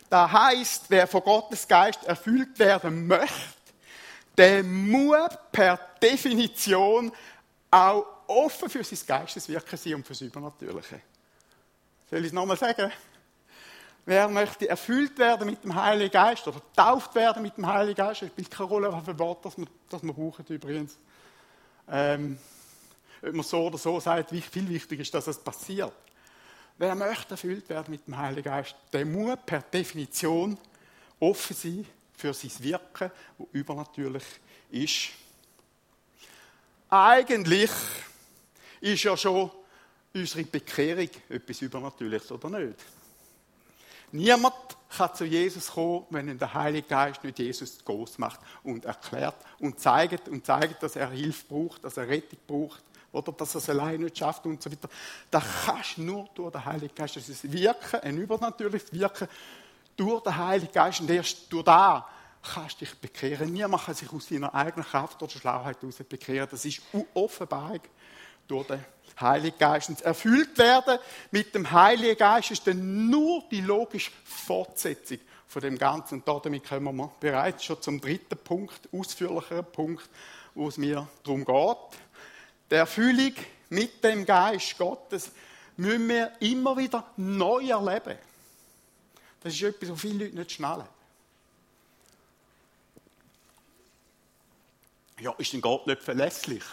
Das 0.08 0.30
heißt, 0.30 0.84
wer 0.88 1.06
von 1.06 1.22
Gottes 1.22 1.66
Geist 1.66 2.04
erfüllt 2.04 2.58
werden 2.58 3.06
möchte, 3.06 3.32
der 4.36 4.62
muss 4.62 5.30
per 5.50 5.78
Definition 6.00 7.10
auch 7.70 8.06
offen 8.32 8.68
für 8.68 8.84
sein 8.84 8.98
Geisteswirken 9.06 9.78
sein 9.78 9.94
und 9.94 10.06
für 10.06 10.12
das 10.12 10.20
Übernatürliche. 10.22 11.00
Soll 12.10 12.20
ich 12.20 12.26
es 12.26 12.32
nochmal 12.32 12.56
sagen? 12.56 12.90
Wer 14.04 14.28
möchte 14.28 14.68
erfüllt 14.68 15.16
werden 15.18 15.46
mit 15.46 15.62
dem 15.62 15.74
Heiligen 15.74 16.10
Geist 16.10 16.46
oder 16.48 16.60
getauft 16.60 17.14
werden 17.14 17.42
mit 17.42 17.56
dem 17.56 17.66
Heiligen 17.66 17.94
Geist, 17.94 18.22
es 18.22 18.28
spielt 18.28 18.50
keine 18.50 18.68
Rolle, 18.68 18.92
was 18.92 19.04
für 19.04 19.18
Wort 19.18 19.44
das 19.44 19.56
wir, 19.56 19.66
das 19.88 20.02
übrigens. 20.50 20.96
Ähm, 21.88 22.38
ob 23.22 23.32
man 23.32 23.44
so 23.44 23.66
oder 23.66 23.78
so 23.78 24.00
sagt, 24.00 24.30
viel 24.30 24.68
wichtiger 24.68 25.02
ist, 25.02 25.14
dass 25.14 25.28
es 25.28 25.38
passiert. 25.38 25.92
Wer 26.78 26.96
möchte 26.96 27.32
erfüllt 27.32 27.68
werden 27.68 27.92
mit 27.92 28.06
dem 28.06 28.16
Heiligen 28.16 28.42
Geist, 28.42 28.74
der 28.92 29.06
muss 29.06 29.38
per 29.46 29.62
Definition 29.62 30.58
offen 31.20 31.54
sein 31.54 31.86
für 32.16 32.34
sein 32.34 32.52
Wirken, 32.58 33.10
das 33.38 33.46
übernatürlich 33.52 34.24
ist. 34.70 35.10
Eigentlich 36.88 37.70
ist 38.82 39.02
ja 39.04 39.16
schon 39.16 39.50
unsere 40.12 40.44
Bekehrung 40.44 41.08
etwas 41.28 41.62
Übernatürliches 41.62 42.30
oder 42.32 42.50
nicht. 42.50 42.78
Niemand 44.10 44.54
kann 44.94 45.14
zu 45.14 45.24
Jesus 45.24 45.70
kommen, 45.70 46.04
wenn 46.10 46.38
der 46.38 46.52
Heilige 46.52 46.86
Geist 46.86 47.24
nicht 47.24 47.38
Jesus 47.38 47.82
groß 47.82 48.18
macht 48.18 48.40
und 48.62 48.84
erklärt 48.84 49.36
und 49.58 49.80
zeigt 49.80 50.28
und 50.28 50.44
zeigt, 50.44 50.82
dass 50.82 50.96
er 50.96 51.10
Hilfe 51.10 51.46
braucht, 51.48 51.82
dass 51.82 51.96
er 51.96 52.08
Rettung 52.08 52.38
braucht 52.46 52.82
oder 53.10 53.32
dass 53.32 53.54
er 53.54 53.58
es 53.58 53.70
allein 53.70 54.00
nicht 54.00 54.18
schafft 54.18 54.44
und 54.44 54.62
so 54.62 54.70
weiter. 54.70 54.88
Das 55.30 55.44
kannst 55.64 55.96
du 55.96 56.02
nur 56.02 56.28
durch 56.34 56.52
den 56.52 56.64
Heiligen 56.64 56.94
Geist. 56.94 57.16
Das 57.16 57.28
ist 57.28 57.50
Wirken, 57.50 58.00
ein 58.00 58.18
übernatürliches 58.18 58.92
Wirken 58.92 59.28
durch 59.96 60.22
den 60.24 60.36
Heiligen 60.36 60.72
Geist 60.72 61.00
und 61.00 61.10
erst 61.10 61.50
durch 61.50 61.64
da 61.64 62.06
kannst 62.42 62.80
du 62.80 62.84
dich 62.84 62.94
bekehren. 62.98 63.50
Niemand 63.50 63.84
kann 63.84 63.94
sich 63.94 64.12
aus 64.12 64.26
seiner 64.26 64.54
eigenen 64.54 64.84
Kraft 64.84 65.22
oder 65.22 65.30
Schlauheit 65.30 65.80
heraus 65.80 65.96
bekehren. 66.06 66.48
Das 66.50 66.64
ist 66.66 66.82
Offenbarung 67.14 67.80
durch 68.52 68.66
den 68.66 68.84
Heiligen 69.20 69.58
Geist. 69.58 69.88
Und 69.88 70.02
erfüllt 70.02 70.56
werden 70.58 70.98
mit 71.30 71.54
dem 71.54 71.70
Heiligen 71.70 72.16
Geist 72.16 72.50
ist 72.50 72.66
dann 72.66 73.08
nur 73.08 73.42
die 73.50 73.62
logische 73.62 74.10
Fortsetzung 74.24 75.18
von 75.48 75.62
dem 75.62 75.78
Ganzen. 75.78 76.22
Und 76.22 76.46
damit 76.46 76.68
kommen 76.68 76.96
wir 76.96 77.10
bereits 77.18 77.64
schon 77.64 77.80
zum 77.80 78.00
dritten 78.00 78.36
Punkt, 78.38 78.88
ausführlicheren 78.92 79.64
Punkt, 79.64 80.08
wo 80.54 80.68
es 80.68 80.76
mir 80.76 81.08
darum 81.24 81.44
geht. 81.44 82.00
Der 82.70 82.80
Erfüllung 82.80 83.34
mit 83.70 84.04
dem 84.04 84.26
Geist 84.26 84.76
Gottes 84.76 85.30
müssen 85.76 86.08
wir 86.08 86.32
immer 86.40 86.76
wieder 86.76 87.10
neu 87.16 87.68
erleben. 87.68 88.18
Das 89.42 89.54
ist 89.54 89.62
etwas, 89.62 89.90
was 89.90 90.00
viele 90.00 90.24
Leute 90.24 90.36
nicht 90.36 90.52
schnallen. 90.52 90.86
Ja, 95.20 95.32
ist 95.38 95.52
denn 95.52 95.60
Gott 95.60 95.86
nicht 95.86 96.02
verlässlich? 96.02 96.64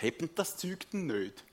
Hebt 0.00 0.38
das 0.38 0.56
Zeug 0.56 0.88
denn 0.92 1.06
nicht? 1.06 1.44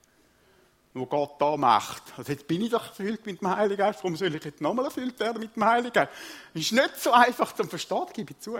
Was 0.93 1.09
Gott 1.09 1.39
da 1.39 1.57
macht. 1.57 2.01
Also 2.17 2.31
jetzt 2.31 2.47
bin 2.47 2.61
ich 2.61 2.69
doch 2.69 2.87
erfüllt 2.87 3.25
mit 3.25 3.41
dem 3.41 3.49
Heiligen 3.49 3.77
Geist. 3.77 3.99
Warum 4.03 4.15
soll 4.15 4.33
ich 4.33 4.43
jetzt 4.43 4.61
nochmal 4.61 4.85
erfüllt 4.85 5.19
werden 5.19 5.39
mit 5.41 5.55
dem 5.55 5.65
Heiligen 5.65 5.93
Geist? 5.93 6.11
Ist 6.53 6.71
nicht 6.71 6.97
so 6.97 7.11
einfach 7.11 7.53
zum 7.53 7.69
Verstehen, 7.69 8.05
gebe 8.13 8.31
ich 8.31 8.39
zu. 8.39 8.57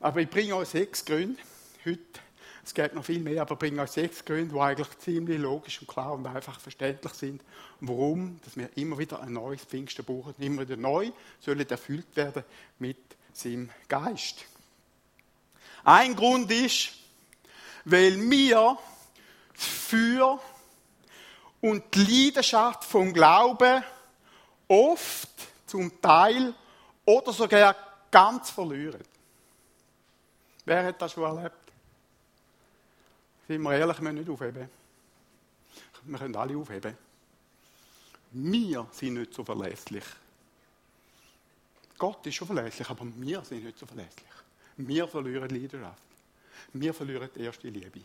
Aber 0.00 0.20
ich 0.20 0.28
bringe 0.28 0.54
euch 0.56 0.68
sechs 0.68 1.04
Gründe 1.04 1.40
heute. 1.84 2.20
Es 2.64 2.74
gibt 2.74 2.94
noch 2.94 3.04
viel 3.04 3.20
mehr, 3.20 3.40
aber 3.42 3.54
ich 3.54 3.58
bringe 3.58 3.80
euch 3.80 3.90
sechs 3.90 4.22
Gründe, 4.24 4.54
die 4.54 4.60
eigentlich 4.60 4.98
ziemlich 4.98 5.38
logisch 5.38 5.80
und 5.80 5.88
klar 5.88 6.12
und 6.12 6.26
einfach 6.26 6.60
verständlich 6.60 7.14
sind. 7.14 7.42
warum 7.80 8.38
dass 8.44 8.56
wir 8.56 8.68
immer 8.76 8.98
wieder 8.98 9.22
ein 9.22 9.32
neues 9.32 9.64
Pfingsten 9.64 10.04
brauchen. 10.04 10.34
Immer 10.38 10.62
wieder 10.62 10.76
neu 10.76 11.10
sollen 11.40 11.68
erfüllt 11.68 12.14
werden 12.14 12.44
mit 12.78 12.98
seinem 13.32 13.70
Geist. 13.88 14.44
Ein 15.82 16.14
Grund 16.14 16.50
ist, 16.52 16.97
weil 17.90 18.20
wir 18.30 18.78
für 19.54 20.38
und 21.60 21.94
die 21.94 22.26
Leidenschaft 22.26 22.84
vom 22.84 23.12
Glauben 23.12 23.82
oft 24.68 25.28
zum 25.66 26.00
Teil 26.00 26.54
oder 27.04 27.32
sogar 27.32 27.74
ganz 28.10 28.50
verlieren. 28.50 29.02
Wer 30.66 30.84
hat 30.84 31.00
das 31.00 31.12
schon 31.12 31.24
erlebt? 31.24 31.56
Sind 33.46 33.62
wir 33.62 33.72
ehrlich, 33.72 33.96
wir 33.98 34.02
müssen 34.02 34.18
nicht 34.18 34.30
aufheben. 34.30 34.68
Wir 36.02 36.18
können 36.18 36.36
alle 36.36 36.56
aufheben. 36.56 36.96
Wir 38.32 38.86
sind 38.92 39.14
nicht 39.14 39.32
so 39.32 39.42
verlässlich. 39.42 40.04
Gott 41.96 42.26
ist 42.26 42.34
schon 42.34 42.46
verlässlich, 42.46 42.88
aber 42.88 43.06
wir 43.16 43.42
sind 43.44 43.64
nicht 43.64 43.78
so 43.78 43.86
verlässlich. 43.86 44.28
Wir 44.76 45.08
verlieren 45.08 45.48
Leidenschaft. 45.48 46.07
Wir 46.72 46.94
verlieren 46.94 47.28
die 47.34 47.42
erste 47.42 47.68
Liebe. 47.68 48.00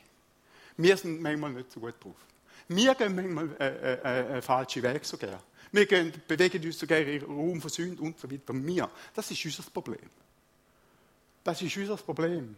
Wir 0.78 0.98
sind 0.98 1.22
manchmal 1.22 1.52
nicht 1.52 1.72
so 1.72 1.80
gut 1.80 1.96
drauf. 2.04 2.16
Wir 2.68 2.96
gehen 2.96 3.16
manchmal 3.16 3.50
äh, 3.60 3.68
äh, 3.68 4.00
äh, 4.04 4.38
äh 4.38 4.42
falsche 4.42 4.82
Weg 4.82 5.06
sogar. 5.06 5.42
Wir 5.72 5.86
gehen, 5.86 6.14
bewegen 6.28 6.64
uns 6.64 6.80
sogar 6.80 7.00
in 7.00 7.24
Raum 7.24 7.62
von 7.62 7.70
Sünde 7.70 8.02
und 8.02 8.20
so 8.20 8.30
weiter. 8.30 8.54
Wir, 8.54 8.90
das 9.14 9.32
ist 9.32 9.46
unser 9.46 9.64
Problem. 9.64 10.10
Das 11.44 11.62
ist 11.62 11.76
unser 11.78 11.98
Problem. 11.98 12.56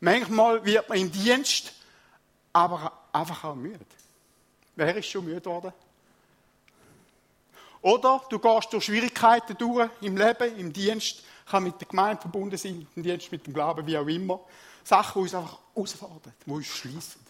Manchmal 0.00 0.64
wird 0.64 0.88
man 0.88 0.98
im 0.98 1.12
Dienst 1.12 1.72
aber 2.52 2.92
einfach 3.12 3.44
auch 3.44 3.54
müde. 3.54 3.84
Wer 4.76 4.96
ist 4.96 5.08
schon 5.08 5.24
müde 5.24 5.40
geworden? 5.40 5.72
Oder 7.82 8.22
du 8.30 8.38
gehst 8.38 8.72
durch 8.72 8.84
Schwierigkeiten 8.84 9.56
durch 9.58 9.90
im 10.00 10.16
Leben, 10.16 10.56
im 10.56 10.72
Dienst, 10.72 11.22
kann 11.46 11.64
mit 11.64 11.78
der 11.78 11.86
Gemeinde 11.86 12.22
verbunden 12.22 12.56
sein, 12.56 12.86
im 12.96 13.02
Dienst 13.02 13.30
mit 13.30 13.46
dem 13.46 13.52
Glauben, 13.52 13.86
wie 13.86 13.98
auch 13.98 14.06
immer. 14.06 14.40
Sachen, 14.84 15.14
die 15.14 15.22
uns 15.22 15.34
einfach 15.34 15.58
herausfordern, 15.74 16.34
die 16.46 16.50
uns 16.50 16.66
schließen. 16.66 17.20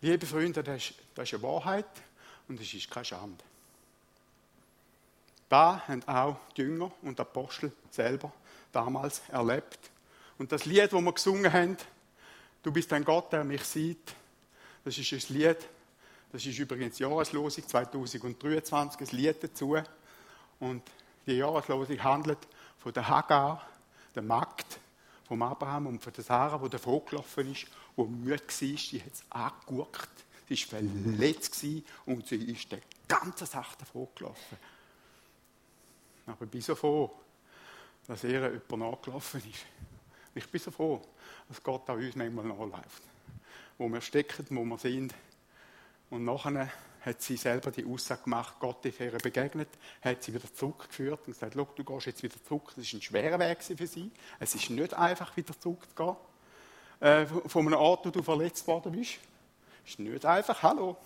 Liebe 0.00 0.26
Freunde, 0.26 0.62
das 0.62 0.76
ist, 0.76 0.94
das 1.14 1.28
ist 1.28 1.34
eine 1.34 1.42
Wahrheit 1.42 1.86
und 2.48 2.60
es 2.60 2.72
ist 2.74 2.90
keine 2.90 3.04
Schande. 3.04 3.44
Da 5.48 5.82
haben 5.88 6.06
auch 6.06 6.36
die 6.56 6.62
Jünger 6.62 6.92
und 7.02 7.18
Apostel 7.18 7.72
selber 7.90 8.32
damals 8.70 9.22
erlebt. 9.28 9.78
Und 10.36 10.52
das 10.52 10.66
Lied, 10.66 10.92
das 10.92 11.00
wir 11.00 11.12
gesungen 11.12 11.52
haben, 11.52 11.76
Du 12.62 12.72
bist 12.72 12.92
ein 12.92 13.04
Gott, 13.04 13.32
der 13.32 13.44
mich 13.44 13.62
sieht, 13.62 14.14
das 14.84 14.98
ist 14.98 15.12
ein 15.12 15.34
Lied, 15.34 15.56
das 16.32 16.44
ist 16.44 16.58
übrigens 16.58 16.98
Jahreslosung 16.98 17.66
2023, 17.66 19.00
ein 19.00 19.16
Lied 19.16 19.42
dazu. 19.42 19.76
Und 20.58 20.82
die 21.24 21.34
Jahreslosung 21.34 22.02
handelt 22.02 22.38
von 22.78 22.92
der 22.92 23.08
Hagar, 23.08 23.66
der 24.14 24.22
Magd, 24.22 24.66
vom 25.28 25.42
Abraham 25.42 25.88
und 25.88 26.02
von 26.02 26.12
der 26.12 26.24
Sarah, 26.24 26.58
die 26.58 26.70
davor 26.70 27.04
gelaufen 27.04 27.52
ist, 27.52 27.66
die 27.96 28.02
müde 28.02 28.42
war, 28.42 28.48
sie 28.48 29.02
hat 29.02 29.12
es 29.12 29.24
angeguckt, 29.28 30.24
sie 30.48 30.72
war 30.72 30.80
verletzt 30.80 31.64
und 32.06 32.26
sie 32.26 32.50
ist 32.50 32.72
der 32.72 32.80
ganzen 33.06 33.46
Sache 33.46 33.76
davor 33.78 34.08
gelaufen. 34.14 34.56
Aber 36.26 36.44
ich 36.44 36.50
bin 36.50 36.60
so 36.62 36.74
froh, 36.74 37.14
dass 38.06 38.24
ihr 38.24 38.60
jemand 38.70 38.92
nachgelaufen 38.92 39.42
ist. 39.50 39.66
Ich 40.34 40.50
bin 40.50 40.60
so 40.60 40.70
froh, 40.70 41.02
dass 41.48 41.62
Gott 41.62 41.88
auch 41.90 41.96
uns 41.96 42.16
manchmal 42.16 42.46
nachläuft. 42.46 43.02
Wo 43.76 43.88
wir 43.88 44.00
stecken, 44.00 44.46
wo 44.50 44.64
wir 44.64 44.78
sind. 44.78 45.14
Und 46.10 46.24
nachher 46.24 46.70
hat 47.08 47.22
sie 47.22 47.36
selber 47.36 47.70
die 47.70 47.84
Aussage 47.84 48.22
gemacht, 48.24 48.54
Gott 48.60 48.84
ist 48.84 49.00
ihr 49.00 49.10
begegnet, 49.12 49.68
hat 50.02 50.22
sie 50.22 50.34
wieder 50.34 50.52
zurückgeführt 50.52 51.20
und 51.26 51.32
gesagt, 51.32 51.54
du 51.54 51.84
gehst 51.84 52.06
jetzt 52.06 52.22
wieder 52.22 52.36
zurück. 52.46 52.72
Das 52.76 52.84
ist 52.84 52.92
ein 52.92 53.02
schwerer 53.02 53.38
Weg 53.38 53.62
für 53.62 53.86
sie. 53.86 54.10
Es 54.38 54.54
ist 54.54 54.70
nicht 54.70 54.94
einfach, 54.94 55.36
wieder 55.36 55.58
zurückzugehen. 55.58 56.16
Äh, 57.00 57.26
von 57.26 57.66
einem 57.66 57.78
Ort, 57.78 58.06
wo 58.06 58.10
du 58.10 58.22
verletzt 58.22 58.66
worden 58.66 58.92
bist. 58.92 59.18
Es 59.84 59.92
ist 59.92 59.98
nicht 60.00 60.24
einfach. 60.24 60.62
Hallo. 60.62 60.96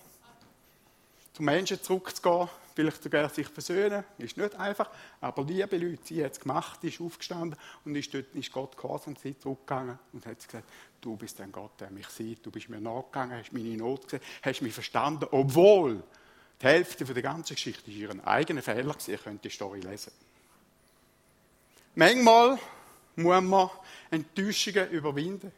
Zu 1.35 1.43
Menschen 1.43 1.83
zurückzugehen, 1.83 2.49
vielleicht 2.75 3.03
sogar 3.03 3.29
sich 3.29 3.49
versöhnen, 3.49 4.05
ist 4.19 4.37
nicht 4.37 4.55
einfach. 4.57 4.91
Aber 5.21 5.45
liebe 5.45 5.77
Leute, 5.77 6.03
sie 6.05 6.25
hat 6.25 6.33
es 6.33 6.41
gemacht, 6.41 6.83
ist 6.85 7.01
aufgestanden 7.01 7.59
und 7.85 7.95
ist, 7.97 8.13
dort, 8.13 8.35
ist 8.35 8.53
Gott 8.53 8.77
gehorsam, 8.77 9.17
sie 9.17 9.39
zurückgegangen 9.39 9.99
und 10.13 10.27
hat 10.27 10.45
gesagt, 10.45 10.69
du 11.01 11.17
bist 11.17 11.41
ein 11.41 11.53
Gott, 11.53 11.81
der 11.81 11.91
mich 11.91 12.09
sieht, 12.09 12.45
du 12.45 12.51
bist 12.51 12.69
mir 12.69 12.81
nachgegangen, 12.81 13.39
hast 13.39 13.53
meine 13.53 13.77
Not 13.77 14.05
gesehen, 14.05 14.23
hast 14.43 14.63
mich 14.63 14.73
verstanden, 14.73 15.27
obwohl 15.31 16.03
die 16.61 16.67
Hälfte 16.67 17.05
der 17.05 17.23
ganzen 17.23 17.55
Geschichte 17.55 17.91
ist 17.91 17.97
ihren 17.97 18.21
eigenen 18.25 18.63
Fehler 18.63 18.93
gewesen. 18.93 19.11
Ihr 19.11 19.19
könnt 19.19 19.45
die 19.45 19.51
Story 19.51 19.81
lesen. 19.81 20.13
Manchmal 21.95 22.59
muss 23.17 23.43
man 23.43 23.71
Enttäuschungen 24.11 24.89
überwinden. 24.91 25.53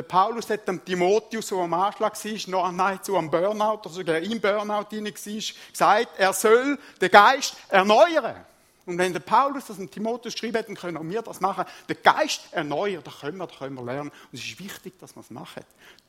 Der 0.00 0.06
Paulus 0.06 0.48
hat 0.48 0.66
dem 0.66 0.82
Timotheus, 0.82 1.48
der 1.48 1.58
am 1.58 1.74
Anschlag 1.74 2.24
war, 2.24 2.50
noch 2.50 2.72
nahezu 2.72 3.18
am 3.18 3.30
Burnout, 3.30 3.80
oder 3.80 3.90
sogar 3.90 4.16
im 4.16 4.40
Burnout 4.40 4.86
hinein 4.88 5.12
war, 5.12 5.42
gesagt, 5.72 6.08
er 6.16 6.32
soll 6.32 6.78
den 6.98 7.10
Geist 7.10 7.54
erneuern. 7.68 8.42
Und 8.86 8.96
wenn 8.96 9.12
der 9.12 9.20
Paulus 9.20 9.66
das 9.66 9.76
dem 9.76 9.90
Timotheus 9.90 10.32
geschrieben 10.32 10.56
hat, 10.56 10.68
dann 10.68 10.74
können 10.74 10.96
auch 10.96 11.04
wir 11.04 11.20
das 11.20 11.42
machen. 11.42 11.66
Den 11.86 11.98
Geist 12.02 12.40
erneuern, 12.50 13.02
da 13.04 13.10
können 13.10 13.36
wir, 13.36 13.46
da 13.46 13.54
können 13.54 13.74
wir 13.74 13.84
lernen. 13.84 14.08
Und 14.08 14.38
es 14.38 14.40
ist 14.40 14.58
wichtig, 14.58 14.98
dass 14.98 15.14
wir 15.14 15.20
es 15.20 15.28
machen. 15.28 15.64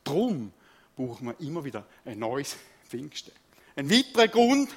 Darum 0.06 0.54
brauchen 0.96 1.28
wir 1.28 1.36
immer 1.46 1.66
wieder 1.66 1.84
ein 2.06 2.18
neues 2.18 2.56
Pfingsten. 2.88 3.34
Ein 3.76 3.92
weiterer 3.92 4.30
Grund, 4.30 4.70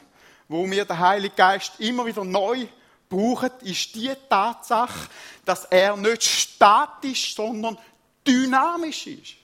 wo 0.48 0.68
wir 0.68 0.84
den 0.84 0.98
Heiligen 0.98 1.36
Geist 1.36 1.74
immer 1.78 2.04
wieder 2.04 2.24
neu 2.24 2.66
brauchen, 3.08 3.50
ist 3.60 3.94
die 3.94 4.12
Tatsache, 4.28 5.08
dass 5.44 5.66
er 5.66 5.96
nicht 5.96 6.24
statisch, 6.24 7.36
sondern 7.36 7.78
dynamisch 8.26 9.06
ist. 9.06 9.34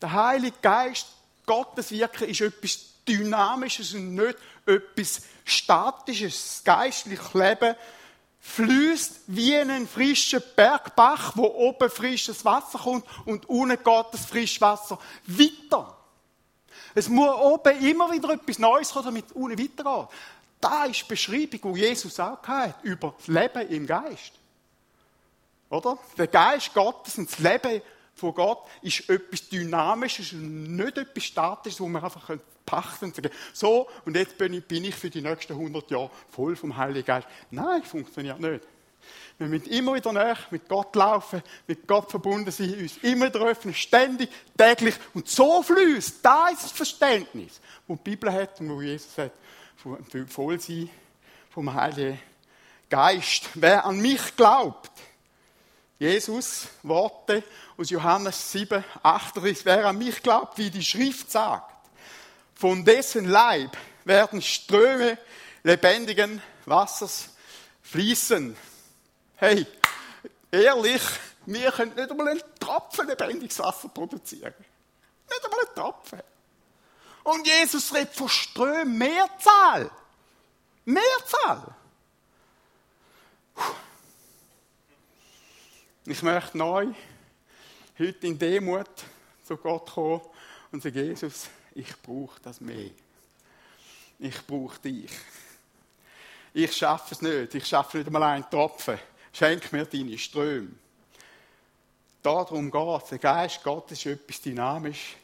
Der 0.00 0.12
Heilige 0.12 0.56
Geist, 0.62 1.06
Gottes 1.46 1.90
Wirken, 1.90 2.28
ist 2.28 2.40
etwas 2.40 2.78
Dynamisches 3.06 3.94
und 3.94 4.14
nicht 4.14 4.36
etwas 4.66 5.22
Statisches. 5.44 6.62
Das 6.64 6.64
geistliche 6.64 7.38
Leben 7.38 7.74
fließt 8.40 9.20
wie 9.26 9.56
ein 9.56 9.86
frischer 9.86 10.40
Bergbach, 10.40 11.32
wo 11.36 11.46
oben 11.46 11.90
frisches 11.90 12.44
Wasser 12.44 12.78
kommt 12.78 13.04
und 13.26 13.48
unten 13.48 13.76
geht 13.76 14.06
das 14.12 14.24
frische 14.26 14.60
Wasser 14.60 14.98
weiter. 15.26 15.96
Es 16.94 17.08
muss 17.08 17.34
oben 17.36 17.78
immer 17.84 18.10
wieder 18.10 18.30
etwas 18.30 18.58
Neues 18.58 18.90
kommen, 18.90 19.06
damit 19.06 19.26
es 19.26 19.32
unten 19.32 19.58
weitergeht. 19.58 20.08
Da 20.60 20.84
ist 20.84 21.00
die 21.00 21.08
Beschreibung, 21.08 21.74
die 21.74 21.80
Jesus 21.80 22.18
auch 22.20 22.42
hat, 22.42 22.82
über 22.82 23.14
das 23.16 23.28
Leben 23.28 23.68
im 23.68 23.86
Geist. 23.86 24.32
Oder? 25.70 25.98
Der 26.18 26.26
Geist 26.26 26.74
Gottes 26.74 27.16
und 27.16 27.30
das 27.30 27.38
Leben 27.38 27.80
von 28.14 28.34
Gott 28.34 28.66
ist 28.82 29.08
etwas 29.08 29.48
Dynamisches 29.48 30.32
und 30.32 30.76
nicht 30.76 30.98
etwas 30.98 31.24
Statisches, 31.24 31.80
wo 31.80 31.88
man 31.88 32.04
einfach 32.04 32.36
pachten 32.66 33.06
und 33.06 33.16
sagen, 33.16 33.30
so, 33.52 33.88
und 34.04 34.16
jetzt 34.16 34.36
bin 34.36 34.52
ich, 34.52 34.64
bin 34.64 34.84
ich 34.84 34.94
für 34.94 35.08
die 35.08 35.22
nächsten 35.22 35.54
100 35.54 35.90
Jahre 35.90 36.10
voll 36.30 36.54
vom 36.54 36.76
Heiligen 36.76 37.06
Geist. 37.06 37.26
Nein, 37.50 37.82
funktioniert 37.82 38.38
nicht. 38.40 38.64
Wir 39.38 39.46
müssen 39.46 39.66
immer 39.70 39.94
wieder 39.94 40.12
näher 40.12 40.36
mit 40.50 40.68
Gott 40.68 40.94
laufen, 40.94 41.42
mit 41.66 41.88
Gott 41.88 42.10
verbunden 42.10 42.50
sein, 42.50 42.74
uns 42.74 42.98
immer 42.98 43.26
wieder 43.26 43.40
öffnen, 43.40 43.74
ständig, 43.74 44.28
täglich. 44.56 44.94
Und 45.14 45.28
so 45.28 45.62
fließt, 45.62 46.18
da 46.22 46.48
ist 46.48 46.64
das 46.64 46.72
Verständnis, 46.72 47.60
wo 47.86 47.96
die 47.96 48.02
Bibel 48.02 48.30
hat 48.30 48.60
und 48.60 48.70
wo 48.70 48.82
Jesus 48.82 49.16
hat, 49.16 49.32
voll 50.28 50.60
sein 50.60 50.90
vom 51.48 51.72
Heiligen 51.72 52.20
Geist. 52.90 53.48
Wer 53.54 53.86
an 53.86 53.98
mich 53.98 54.36
glaubt, 54.36 54.90
Jesus 56.00 56.66
Worte 56.82 57.44
aus 57.76 57.90
Johannes 57.90 58.52
7, 58.52 58.82
38. 59.02 59.66
Wer 59.66 59.84
an 59.84 59.98
mich 59.98 60.22
glaubt, 60.22 60.56
wie 60.56 60.70
die 60.70 60.82
Schrift 60.82 61.30
sagt, 61.30 61.70
von 62.54 62.82
dessen 62.86 63.26
Leib 63.26 63.76
werden 64.06 64.40
Ströme 64.40 65.18
lebendigen 65.62 66.40
Wassers 66.64 67.28
fließen. 67.82 68.56
Hey, 69.36 69.66
ehrlich, 70.50 71.02
wir 71.44 71.70
können 71.70 71.94
nicht 71.94 72.10
einmal 72.10 72.28
einen 72.28 72.42
Tropfen 72.58 73.06
lebendiges 73.06 73.58
Wasser 73.58 73.90
produzieren. 73.90 74.54
Nicht 75.28 75.44
einmal 75.44 75.66
einen 75.66 75.74
Tropfen. 75.74 76.22
Und 77.24 77.46
Jesus 77.46 77.92
redet 77.92 78.14
von 78.14 78.30
Strömen, 78.30 78.96
Mehrzahl. 78.96 79.90
Mehrzahl. 80.86 81.74
Puh. 83.54 83.74
Ich 86.10 86.24
möchte 86.24 86.58
neu 86.58 86.88
heute 87.96 88.26
in 88.26 88.36
Demut 88.36 88.90
zu 89.44 89.56
Gott 89.56 89.92
kommen 89.92 90.20
und 90.72 90.82
sagen, 90.82 91.06
Jesus, 91.06 91.46
ich 91.72 91.96
brauche 92.02 92.40
das 92.42 92.60
mehr. 92.60 92.90
Ich 94.18 94.44
brauche 94.44 94.80
dich. 94.80 95.08
Ich 96.52 96.76
schaffe 96.76 97.14
es 97.14 97.22
nicht. 97.22 97.54
Ich 97.54 97.64
schaffe 97.64 97.98
nicht 97.98 98.08
einmal 98.08 98.24
einen 98.24 98.50
Tropfen. 98.50 98.98
Schenk 99.32 99.72
mir 99.72 99.84
deine 99.84 100.18
Ströme. 100.18 100.70
Darum 102.24 102.72
geht 102.72 103.02
es. 103.04 103.10
Der 103.10 103.18
Geist 103.18 103.62
Gottes 103.62 104.04
ist 104.04 104.06
etwas 104.06 104.40
dynamisch. 104.40 105.14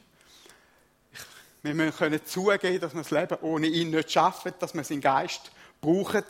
Wir 1.62 1.75
müssen 1.75 1.96
können 1.96 2.25
zugeben, 2.25 2.79
dass 2.79 2.94
wir 2.94 3.03
das 3.03 3.11
Leben 3.11 3.38
ohne 3.40 3.66
ihn 3.66 3.90
nicht 3.90 4.12
schaffen, 4.12 4.55
dass 4.61 4.72
wir 4.72 4.85
seinen 4.85 5.01
Geist 5.01 5.51
brauchen. 5.81 6.22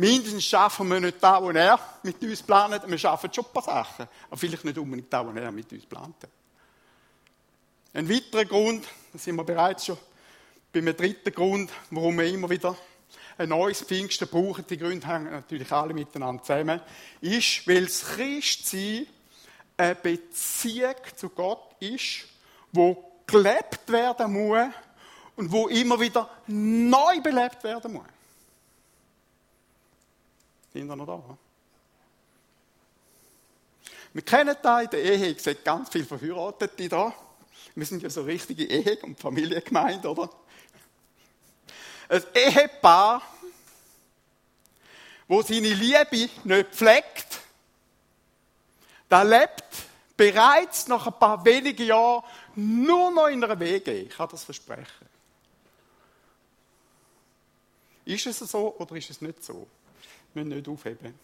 Mindestens 0.00 0.44
schaffen 0.44 0.86
wir 0.90 1.00
nicht 1.00 1.20
das, 1.20 1.42
was 1.42 1.56
er 1.56 1.80
mit 2.04 2.22
uns 2.22 2.40
plant. 2.40 2.88
Wir 2.88 2.98
schaffen 2.98 3.32
schon 3.34 3.44
ein 3.44 3.52
paar 3.52 3.64
Sachen, 3.64 4.06
aber 4.28 4.36
vielleicht 4.36 4.64
nicht 4.64 4.78
unbedingt 4.78 5.12
das, 5.12 5.26
was 5.26 5.34
er 5.34 5.50
mit 5.50 5.72
uns 5.72 5.86
plant. 5.86 6.14
Ein 7.92 8.08
weiterer 8.08 8.44
Grund, 8.44 8.86
da 9.12 9.18
sind 9.18 9.34
wir 9.34 9.42
bereits 9.42 9.86
schon 9.86 9.98
bei 10.72 10.78
einem 10.78 10.96
dritten 10.96 11.32
Grund, 11.32 11.72
warum 11.90 12.16
wir 12.16 12.26
immer 12.26 12.48
wieder 12.48 12.76
ein 13.38 13.48
neues 13.48 13.80
Pfingsten 13.80 14.28
brauchen, 14.28 14.64
die 14.70 14.78
Gründe 14.78 15.04
hängen 15.04 15.32
natürlich 15.32 15.72
alle 15.72 15.94
miteinander 15.94 16.44
zusammen, 16.44 16.80
ist, 17.20 17.66
weil 17.66 17.86
das 17.86 18.04
Christsein 18.04 19.04
eine 19.76 19.96
Beziehung 19.96 20.94
zu 21.16 21.28
Gott 21.30 21.74
ist, 21.80 22.28
wo 22.70 23.18
gelebt 23.26 23.88
werden 23.88 24.32
muss 24.32 24.68
und 25.34 25.50
wo 25.50 25.66
immer 25.66 25.98
wieder 25.98 26.30
neu 26.46 27.20
belebt 27.20 27.64
werden 27.64 27.94
muss. 27.94 28.04
Sind 30.78 30.86
wir 30.86 30.94
noch 30.94 31.06
da? 31.06 31.38
Wir 34.12 34.22
kennen 34.22 34.56
da 34.62 34.80
in 34.80 34.88
der 34.88 35.02
Ehe, 35.02 35.26
ich 35.30 35.42
sehe 35.42 35.56
ganz 35.56 35.88
viele 35.88 36.04
Verheiratete 36.04 36.88
da. 36.88 37.12
Wir 37.74 37.84
sind 37.84 38.00
ja 38.04 38.08
so 38.08 38.22
richtige 38.22 38.64
Ehe- 38.64 39.00
und 39.02 39.18
Familiengemeinde, 39.18 40.08
oder? 40.08 40.30
Ein 42.08 42.22
Ehepaar, 42.32 43.22
wo 45.26 45.42
seine 45.42 45.74
Liebe 45.74 46.30
nicht 46.44 46.70
pflegt, 46.70 47.40
da 49.08 49.22
lebt 49.22 49.64
bereits 50.16 50.86
nach 50.86 51.08
ein 51.08 51.18
paar 51.18 51.44
wenigen 51.44 51.86
Jahren 51.88 52.22
nur 52.54 53.10
noch 53.10 53.26
in 53.26 53.42
einer 53.42 53.58
Wege. 53.58 53.92
Ich 53.94 54.10
kann 54.10 54.28
das 54.30 54.44
versprechen. 54.44 55.08
Ist 58.04 58.26
es 58.26 58.38
so 58.38 58.76
oder 58.78 58.94
ist 58.94 59.10
es 59.10 59.20
nicht 59.20 59.42
so? 59.42 59.66
Wir 60.38 60.44
nicht 60.44 60.68
aufheben. 60.68 61.14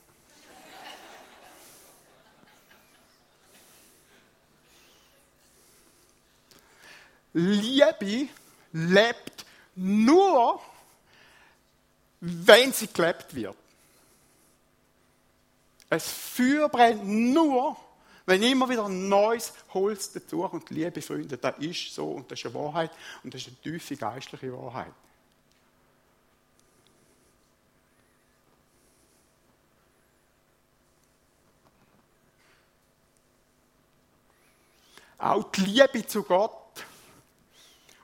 Liebe 7.34 8.28
lebt 8.72 9.46
nur, 9.76 10.60
wenn 12.20 12.72
sie 12.72 12.88
gelebt 12.92 13.32
wird. 13.34 13.56
Es 15.90 16.08
Feuer 16.08 16.68
brennt 16.68 17.06
nur, 17.06 17.76
wenn 18.26 18.42
immer 18.42 18.68
wieder 18.68 18.88
neues 18.88 19.52
Holz 19.74 20.12
dazu 20.12 20.42
kommt. 20.48 20.70
Liebe 20.70 21.02
Freunde, 21.02 21.38
das 21.38 21.58
ist 21.58 21.94
so 21.94 22.08
und 22.12 22.30
das 22.30 22.40
ist 22.40 22.46
eine 22.46 22.54
Wahrheit 22.54 22.90
und 23.22 23.32
das 23.32 23.42
ist 23.42 23.48
eine 23.48 23.56
tiefe 23.58 23.96
geistliche 23.96 24.52
Wahrheit. 24.52 24.92
Auch 35.24 35.50
die 35.52 35.62
Liebe 35.62 36.06
zu 36.06 36.22
Gott 36.22 36.84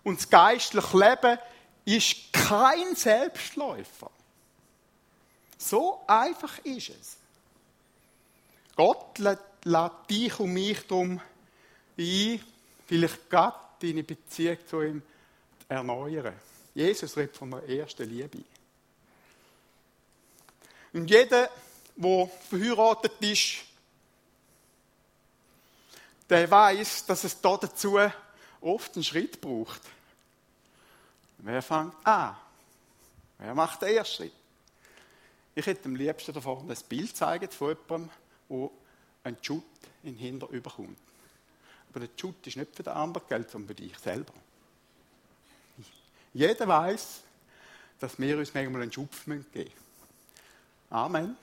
und 0.02 0.18
das 0.18 0.30
geistliche 0.30 0.98
Leben 0.98 1.38
ist 1.85 2.33
kein 2.33 2.96
Selbstläufer. 2.96 4.11
So 5.59 6.00
einfach 6.06 6.59
ist 6.61 6.88
es. 6.88 7.16
Gott 8.74 9.18
lädt 9.18 9.92
dich 10.09 10.40
und 10.40 10.54
mich 10.54 10.87
darum 10.87 11.20
ein, 11.98 12.40
vielleicht 12.87 13.28
gerade 13.28 13.59
deine 13.83 14.02
Beziehung 14.02 14.56
zu 14.66 14.80
ihm 14.80 15.02
zu 15.02 15.64
erneuern. 15.68 16.33
Jesus 16.74 17.14
redet 17.18 17.37
von 17.37 17.50
der 17.50 17.68
ersten 17.68 18.09
Liebe. 18.09 18.42
Und 20.94 21.11
jeder, 21.11 21.50
der 21.96 22.30
verheiratet 22.48 23.20
ist, 23.20 23.69
der 26.31 26.51
weiß, 26.51 27.07
dass 27.07 27.25
es 27.25 27.40
dazu 27.40 27.99
oft 28.61 28.95
einen 28.95 29.05
Schritt 29.05 29.40
braucht. 29.40 29.83
Wer 31.38 31.61
fängt 31.61 31.95
an? 32.05 32.37
Wer 33.38 33.55
macht 33.55 33.83
den 33.83 33.97
ersten 33.97 34.16
Schritt? 34.16 34.33
Ich 35.55 35.66
hätte 35.66 35.87
am 35.87 35.97
liebsten 35.97 36.33
davon 36.33 36.71
ein 36.71 36.77
Bild 36.88 37.16
zeigen 37.16 37.51
von 37.51 37.77
jemandem, 37.88 38.11
der 38.49 38.71
einen 39.25 39.37
Schut 39.43 39.64
in 40.03 40.14
den 40.14 40.19
Hinter 40.19 40.49
überkommt. 40.51 40.99
Aber 41.90 42.01
der 42.01 42.09
Schut 42.16 42.47
ist 42.47 42.57
nicht 42.57 42.77
für 42.77 42.85
den 42.85 42.93
anderen 42.93 43.27
Geld, 43.29 43.51
sondern 43.51 43.69
für 43.69 43.75
dich 43.75 43.99
selber. 43.99 44.33
Jeder 46.33 46.69
weiß, 46.69 47.23
dass 47.99 48.19
wir 48.19 48.38
uns 48.38 48.55
manchmal 48.55 48.83
einen 48.83 48.93
Schupf 48.93 49.25
geben 49.25 49.45
müssen. 49.53 49.73
Amen. 50.90 51.37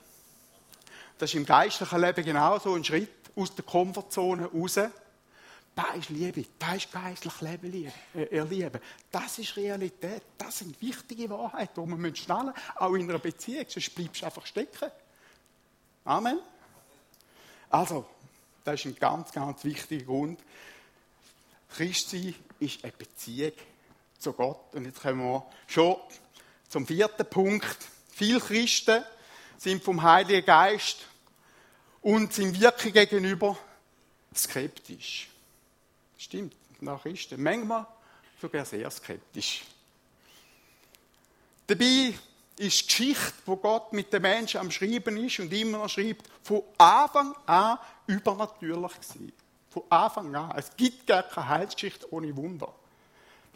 Das 1.18 1.30
ist 1.30 1.34
im 1.34 1.44
geistlichen 1.44 2.00
Leben 2.00 2.24
genauso 2.24 2.74
ein 2.74 2.84
Schritt 2.84 3.17
aus 3.38 3.54
der 3.54 3.64
Komfortzone 3.64 4.46
raus 4.46 4.78
das 5.78 5.96
ist 5.96 6.08
Liebe, 6.08 6.44
das 6.58 6.76
ist 6.78 6.92
geistlich 6.92 7.40
Leben 7.40 7.92
äh, 8.12 8.36
erleben. 8.36 8.80
Das 9.12 9.38
ist 9.38 9.56
Realität, 9.56 10.22
das 10.36 10.58
sind 10.58 10.80
wichtige 10.82 11.30
Wahrheiten, 11.30 11.88
die 11.88 12.02
wir 12.02 12.16
schnallen 12.16 12.52
auch 12.74 12.94
in 12.94 13.08
einer 13.08 13.20
Beziehung, 13.20 13.64
sonst 13.68 13.94
bleibst 13.94 14.22
du 14.22 14.26
einfach 14.26 14.44
stecken. 14.44 14.90
Amen. 16.04 16.40
Also, 17.70 18.06
das 18.64 18.80
ist 18.80 18.86
ein 18.86 18.96
ganz, 18.96 19.30
ganz 19.30 19.62
wichtiger 19.62 20.06
Grund. 20.06 20.40
Christsein 21.70 22.34
ist 22.58 22.82
eine 22.82 22.92
Beziehung 22.92 23.52
zu 24.18 24.32
Gott. 24.32 24.74
Und 24.74 24.84
jetzt 24.84 25.00
kommen 25.00 25.20
wir 25.20 25.46
schon 25.68 25.96
zum 26.68 26.88
vierten 26.88 27.26
Punkt. 27.30 27.78
Viele 28.10 28.40
Christen 28.40 29.04
sind 29.58 29.84
vom 29.84 30.02
Heiligen 30.02 30.44
Geist 30.44 31.06
und 32.08 32.32
sind 32.32 32.58
wirklich 32.58 32.94
gegenüber 32.94 33.58
skeptisch. 34.34 35.28
Stimmt, 36.16 36.54
nach 36.80 37.02
Christen. 37.02 37.42
Manchmal 37.42 37.86
sogar 38.40 38.64
sehr 38.64 38.90
skeptisch. 38.90 39.62
Dabei 41.66 42.14
ist 42.56 42.80
die 42.80 42.86
Geschichte, 42.86 43.34
wo 43.44 43.56
Gott 43.56 43.92
mit 43.92 44.10
den 44.10 44.22
Menschen 44.22 44.58
am 44.58 44.70
Schreiben 44.70 45.18
ist 45.18 45.38
und 45.38 45.52
immer 45.52 45.80
noch 45.80 45.90
schreibt, 45.90 46.30
von 46.42 46.62
Anfang 46.78 47.34
an 47.44 47.78
übernatürlich 48.06 48.94
gewesen. 48.94 49.32
Von 49.68 49.82
Anfang 49.90 50.34
an. 50.34 50.52
Es 50.56 50.74
gibt 50.74 51.06
gar 51.06 51.24
keine 51.24 51.46
Heilsgeschichte 51.46 52.10
ohne 52.10 52.34
Wunder. 52.34 52.72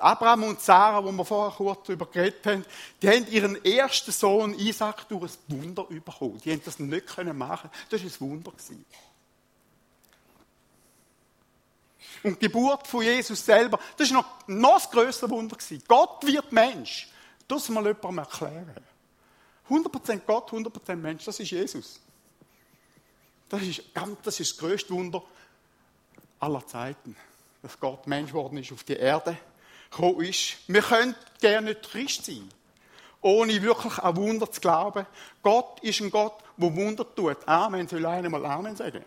Abraham 0.02 0.44
und 0.44 0.60
Sarah, 0.60 1.04
wo 1.04 1.12
wir 1.12 1.24
vorher 1.24 1.56
kurz 1.56 1.86
darüber 1.86 2.06
geredet 2.06 2.44
haben, 2.44 2.64
die 3.00 3.08
haben 3.08 3.26
ihren 3.28 3.64
ersten 3.64 4.10
Sohn 4.10 4.54
Isaac 4.58 5.08
durch 5.08 5.32
ein 5.48 5.62
Wunder 5.62 5.84
bekommen. 5.84 6.40
Die 6.44 6.52
haben 6.52 6.62
das 6.64 6.78
nicht 6.78 7.16
machen 7.16 7.38
können. 7.38 7.70
Das 7.88 8.02
war 8.02 8.10
ein 8.10 8.20
Wunder. 8.20 8.50
Gewesen. 8.50 8.84
Und 12.24 12.40
die 12.40 12.46
Geburt 12.46 12.86
von 12.86 13.02
Jesus 13.02 13.44
selber, 13.44 13.78
das 13.96 14.08
ist 14.08 14.12
noch, 14.12 14.26
noch 14.46 14.74
das 14.74 14.90
größere 14.90 15.30
Wunder 15.30 15.56
gewesen. 15.56 15.82
Gott 15.86 16.26
wird 16.26 16.52
Mensch. 16.52 17.08
Das 17.46 17.68
mal 17.68 17.84
jemandem 17.84 18.18
erklären. 18.18 18.84
100% 19.68 20.20
Gott, 20.26 20.50
100% 20.50 20.96
Mensch, 20.96 21.24
das 21.24 21.38
ist 21.40 21.50
Jesus. 21.50 22.00
Das 23.48 23.62
ist, 23.62 23.82
das 24.22 24.40
ist 24.40 24.52
das 24.52 24.58
größte 24.58 24.92
Wunder 24.92 25.22
aller 26.40 26.66
Zeiten. 26.66 27.16
Dass 27.62 27.78
Gott 27.78 28.06
Mensch 28.06 28.30
geworden 28.30 28.58
ist, 28.58 28.72
auf 28.72 28.82
die 28.82 28.94
Erde 28.94 29.36
gekommen 29.92 30.22
ist. 30.22 30.56
Wir 30.66 30.82
können 30.82 31.14
gerne 31.40 31.70
nicht 31.70 31.90
Christ 31.90 32.24
sein, 32.24 32.48
ohne 33.20 33.62
wirklich 33.62 33.98
an 33.98 34.16
Wunder 34.16 34.50
zu 34.50 34.60
glauben. 34.60 35.06
Gott 35.42 35.80
ist 35.82 36.00
ein 36.00 36.10
Gott, 36.10 36.42
der 36.56 36.74
Wunder 36.74 37.14
tut. 37.14 37.36
Amen. 37.46 37.86
Soll 37.86 38.04
einer 38.06 38.28
mal 38.28 38.44
Amen 38.44 38.74
sagen? 38.74 39.04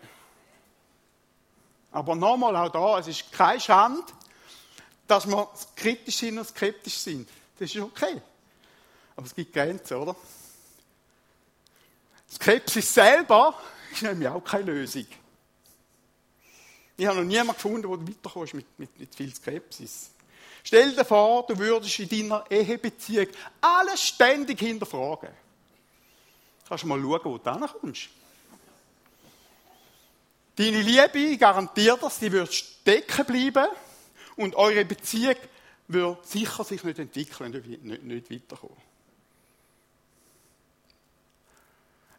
Aber 1.92 2.14
nochmal 2.14 2.56
auch 2.56 2.70
da, 2.70 2.98
es 2.98 3.08
ist 3.08 3.32
keine 3.32 3.60
Schande, 3.60 4.02
dass 5.06 5.26
wir 5.26 5.48
kritisch 5.74 6.16
sind 6.16 6.38
und 6.38 6.46
skeptisch 6.46 6.98
sind. 6.98 7.28
Das 7.58 7.74
ist 7.74 7.80
okay. 7.80 8.20
Aber 9.16 9.26
es 9.26 9.34
gibt 9.34 9.52
Grenzen, 9.52 9.96
oder? 9.96 10.14
Skepsis 12.30 12.92
selber 12.92 13.54
ist 13.90 14.02
nämlich 14.02 14.28
auch 14.28 14.44
keine 14.44 14.72
Lösung. 14.72 15.06
Ich 16.98 17.06
habe 17.06 17.18
noch 17.18 17.24
niemanden 17.24 17.54
gefunden, 17.54 17.82
der 17.82 18.08
weiterkommst 18.14 18.54
mit, 18.54 18.78
mit, 18.78 18.98
mit 18.98 19.14
viel 19.14 19.34
Skepsis. 19.34 20.10
Stell 20.66 20.96
dir 20.96 21.04
vor, 21.04 21.46
du 21.46 21.56
würdest 21.56 21.96
in 22.00 22.08
deiner 22.08 22.44
Ehebeziehung 22.50 23.28
alles 23.60 24.02
ständig 24.02 24.58
hinterfragen. 24.58 25.28
Kannst 26.66 26.82
du 26.82 26.88
mal 26.88 27.00
schauen, 27.00 27.20
wo 27.22 27.38
du 27.38 27.52
hinkommst. 27.52 28.08
Deine 30.56 30.82
Liebe 30.82 31.36
garantiert 31.36 32.02
dass 32.02 32.18
sie 32.18 32.32
wird 32.32 32.52
stecken 32.52 33.26
bleiben 33.26 33.68
und 34.34 34.56
eure 34.56 34.84
Beziehung 34.84 35.36
wird 35.86 36.26
sicher 36.26 36.64
sich 36.64 36.82
nicht 36.82 36.98
entwickeln, 36.98 37.52
nicht, 37.52 37.84
nicht, 37.84 38.02
nicht 38.02 38.30
weiterkommen. 38.32 38.76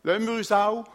Lassen 0.04 0.26
wir 0.26 0.34
uns 0.36 0.52
auch 0.54 0.86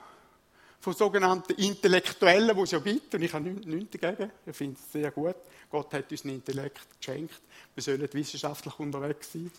von 0.82 0.94
sogenannten 0.94 1.52
Intellektuellen, 1.52 2.56
die 2.56 2.62
es 2.62 2.72
ja 2.72 2.80
gibt, 2.80 3.14
und 3.14 3.22
ich 3.22 3.32
habe 3.32 3.48
nichts, 3.48 3.96
dagegen, 4.00 4.32
ich 4.44 4.56
finde 4.56 4.80
es 4.80 4.90
sehr 4.90 5.12
gut. 5.12 5.36
Gott 5.70 5.94
hat 5.94 6.10
uns 6.10 6.24
einen 6.24 6.34
Intellekt 6.34 6.80
geschenkt, 6.98 7.40
wir 7.72 7.82
sollen 7.84 8.12
wissenschaftlich 8.12 8.76
unterwegs 8.80 9.32
sein. 9.32 9.50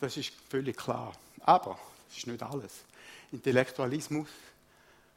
Das 0.00 0.16
ist 0.16 0.32
völlig 0.48 0.76
klar. 0.76 1.12
Aber 1.42 1.78
das 2.08 2.18
ist 2.18 2.26
nicht 2.26 2.42
alles. 2.42 2.72
Intellektualismus 3.30 4.28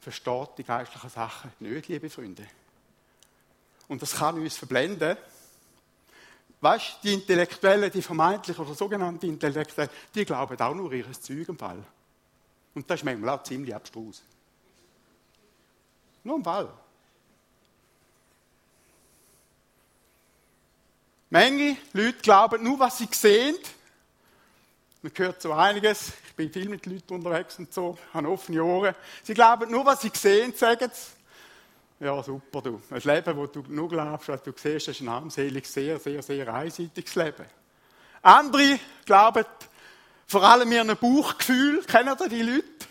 versteht 0.00 0.50
die 0.58 0.62
geistlichen 0.62 1.10
Sachen 1.10 1.50
nicht, 1.58 1.88
liebe 1.88 2.08
Freunde. 2.08 2.46
Und 3.88 4.02
das 4.02 4.14
kann 4.14 4.40
uns 4.40 4.56
verblenden. 4.56 5.16
Weißt 6.60 6.98
die 7.02 7.12
Intellektuellen, 7.12 7.90
die 7.90 8.02
vermeintlich 8.02 8.56
oder 8.56 8.72
sogenannten 8.72 9.26
Intellektuellen, 9.26 9.90
die 10.14 10.24
glauben 10.24 10.60
auch 10.60 10.74
nur 10.74 10.92
ihres 10.92 11.20
Zeug 11.20 11.48
im 11.48 11.58
Fall. 11.58 11.82
Und 12.72 12.88
das 12.88 13.00
ist 13.00 13.04
manchmal 13.04 13.30
auch 13.30 13.42
ziemlich 13.42 13.74
abstrus. 13.74 14.22
Nur 16.24 16.42
Fall. 16.42 16.72
Menge 21.30 21.76
Leute 21.92 22.18
glauben 22.22 22.62
nur, 22.62 22.78
was 22.78 22.98
sie 22.98 23.08
sehen. 23.10 23.56
Man 25.02 25.12
hört 25.16 25.42
so 25.42 25.52
einiges. 25.52 26.12
Ich 26.28 26.34
bin 26.34 26.50
viel 26.50 26.68
mit 26.68 26.86
Leuten 26.86 27.14
unterwegs 27.14 27.58
und 27.58 27.72
so, 27.72 27.98
habe 28.12 28.28
offene 28.28 28.64
Ohren. 28.64 28.94
Sie 29.22 29.34
glauben 29.34 29.70
nur, 29.70 29.84
was 29.84 30.00
sie 30.00 30.10
sehen, 30.14 30.54
sagen 30.54 30.90
sie. 30.92 32.04
Ja, 32.04 32.22
super, 32.22 32.62
du. 32.62 32.80
Ein 32.90 33.00
Leben, 33.00 33.36
wo 33.36 33.46
du 33.46 33.62
nur 33.68 33.88
glaubst, 33.88 34.28
was 34.28 34.42
du 34.42 34.52
siehst, 34.56 34.88
ist 34.88 35.00
ein 35.00 35.08
armseliges, 35.08 35.72
sehr, 35.72 35.98
sehr, 35.98 36.22
sehr 36.22 36.52
einseitiges 36.52 37.14
Leben. 37.14 37.46
Andere 38.22 38.78
glauben, 39.04 39.44
vor 40.26 40.42
allem 40.42 40.72
ihren 40.72 40.96
Bauchgefühl, 40.96 41.82
kennen 41.84 42.16
ihr 42.18 42.28
die 42.28 42.42
Leute? 42.42 42.86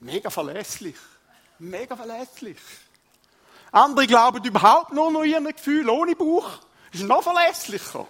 Mega 0.00 0.28
verlässlich. 0.30 0.96
Mega 1.62 1.94
verlässlich. 1.94 2.58
Andere 3.70 4.08
glauben 4.08 4.44
überhaupt 4.44 4.92
nur 4.92 5.12
noch 5.12 5.22
ihren 5.22 5.46
Gefühl, 5.46 5.88
ohne 5.88 6.16
Bauch. 6.16 6.58
Ist 6.90 7.04
noch 7.04 7.22
verlässlicher. 7.22 8.04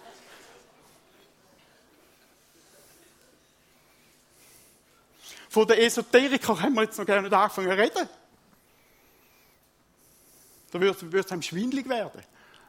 Von 5.51 5.67
den 5.67 5.77
Esoterikern 5.81 6.63
haben 6.63 6.75
wir 6.75 6.85
jetzt 6.85 6.97
noch 6.97 7.05
gerne 7.05 7.29
nicht 7.29 7.35
angefangen 7.35 7.69
zu 7.69 7.77
reden. 7.77 8.09
Da 10.71 10.81
würde 10.81 11.19
es 11.19 11.31
einem 11.31 11.43
schwindlig 11.43 11.87
werden. 11.91 12.23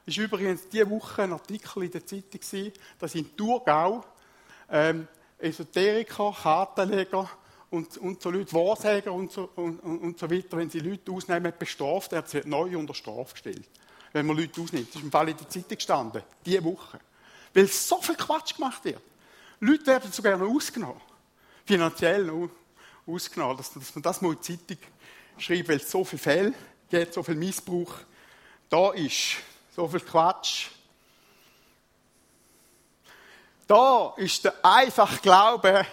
Es 0.06 0.18
war 0.18 0.26
übrigens 0.26 0.68
diese 0.68 0.90
Woche 0.90 1.24
ein 1.24 1.32
Artikel 1.32 1.84
in 1.84 1.92
der 1.92 2.06
Zeitung, 2.06 2.74
dass 3.00 3.16
in 3.16 3.38
Thurgau 3.38 4.04
ähm, 4.70 5.08
Esoteriker, 5.38 6.36
Kartenleger 6.44 7.30
und, 7.74 7.98
und 7.98 8.22
so 8.22 8.30
Leute, 8.30 8.54
Wahrsager 8.54 9.12
und 9.12 9.32
so, 9.32 9.50
und, 9.56 9.80
und 9.80 10.20
so 10.20 10.30
weiter, 10.30 10.58
wenn 10.58 10.70
sie 10.70 10.80
Leute 10.80 11.12
ausnehmen, 11.12 11.52
bestraft 11.58 12.12
werden, 12.12 12.28
sie 12.28 12.42
neu 12.46 12.78
unter 12.78 12.94
Strafe 12.94 13.34
gestellt. 13.34 13.68
Wenn 14.12 14.28
man 14.28 14.38
Leute 14.38 14.62
ausnimmt. 14.62 14.90
Das 14.90 14.98
ist 14.98 15.02
im 15.02 15.12
Fall 15.12 15.30
in 15.30 15.38
der 15.38 15.50
Zeitung 15.50 15.76
gestanden, 15.76 16.22
diese 16.46 16.64
Woche. 16.64 17.00
Weil 17.52 17.66
so 17.68 18.00
viel 18.00 18.16
Quatsch 18.16 18.56
gemacht 18.56 18.86
wird. 18.86 19.02
Leute 19.60 19.88
werden 19.88 20.12
sogar 20.12 20.38
noch 20.38 20.54
ausgenommen. 20.54 21.02
Finanziell 21.66 22.26
noch 22.26 22.50
ausgenommen, 23.08 23.58
dass, 23.58 23.74
dass 23.74 23.96
man 23.96 24.04
das 24.04 24.22
mal 24.22 24.34
in 24.34 24.38
die 24.40 24.56
Zeitung 24.56 24.78
schreibt, 25.40 25.70
weil 25.70 25.78
es 25.78 25.90
so 25.90 26.06
viele 26.06 26.22
Fälle 26.22 26.54
gibt, 26.92 27.14
so 27.16 27.24
viel 27.24 27.36
Missbrauch 27.36 27.96
da 28.70 28.92
ist, 28.92 29.38
so 29.76 29.88
viel 29.88 30.02
Quatsch. 30.02 30.68
Da 33.66 34.14
ist 34.18 34.46
der 34.46 34.54
einfache 34.64 35.20
Glaube 35.24 35.88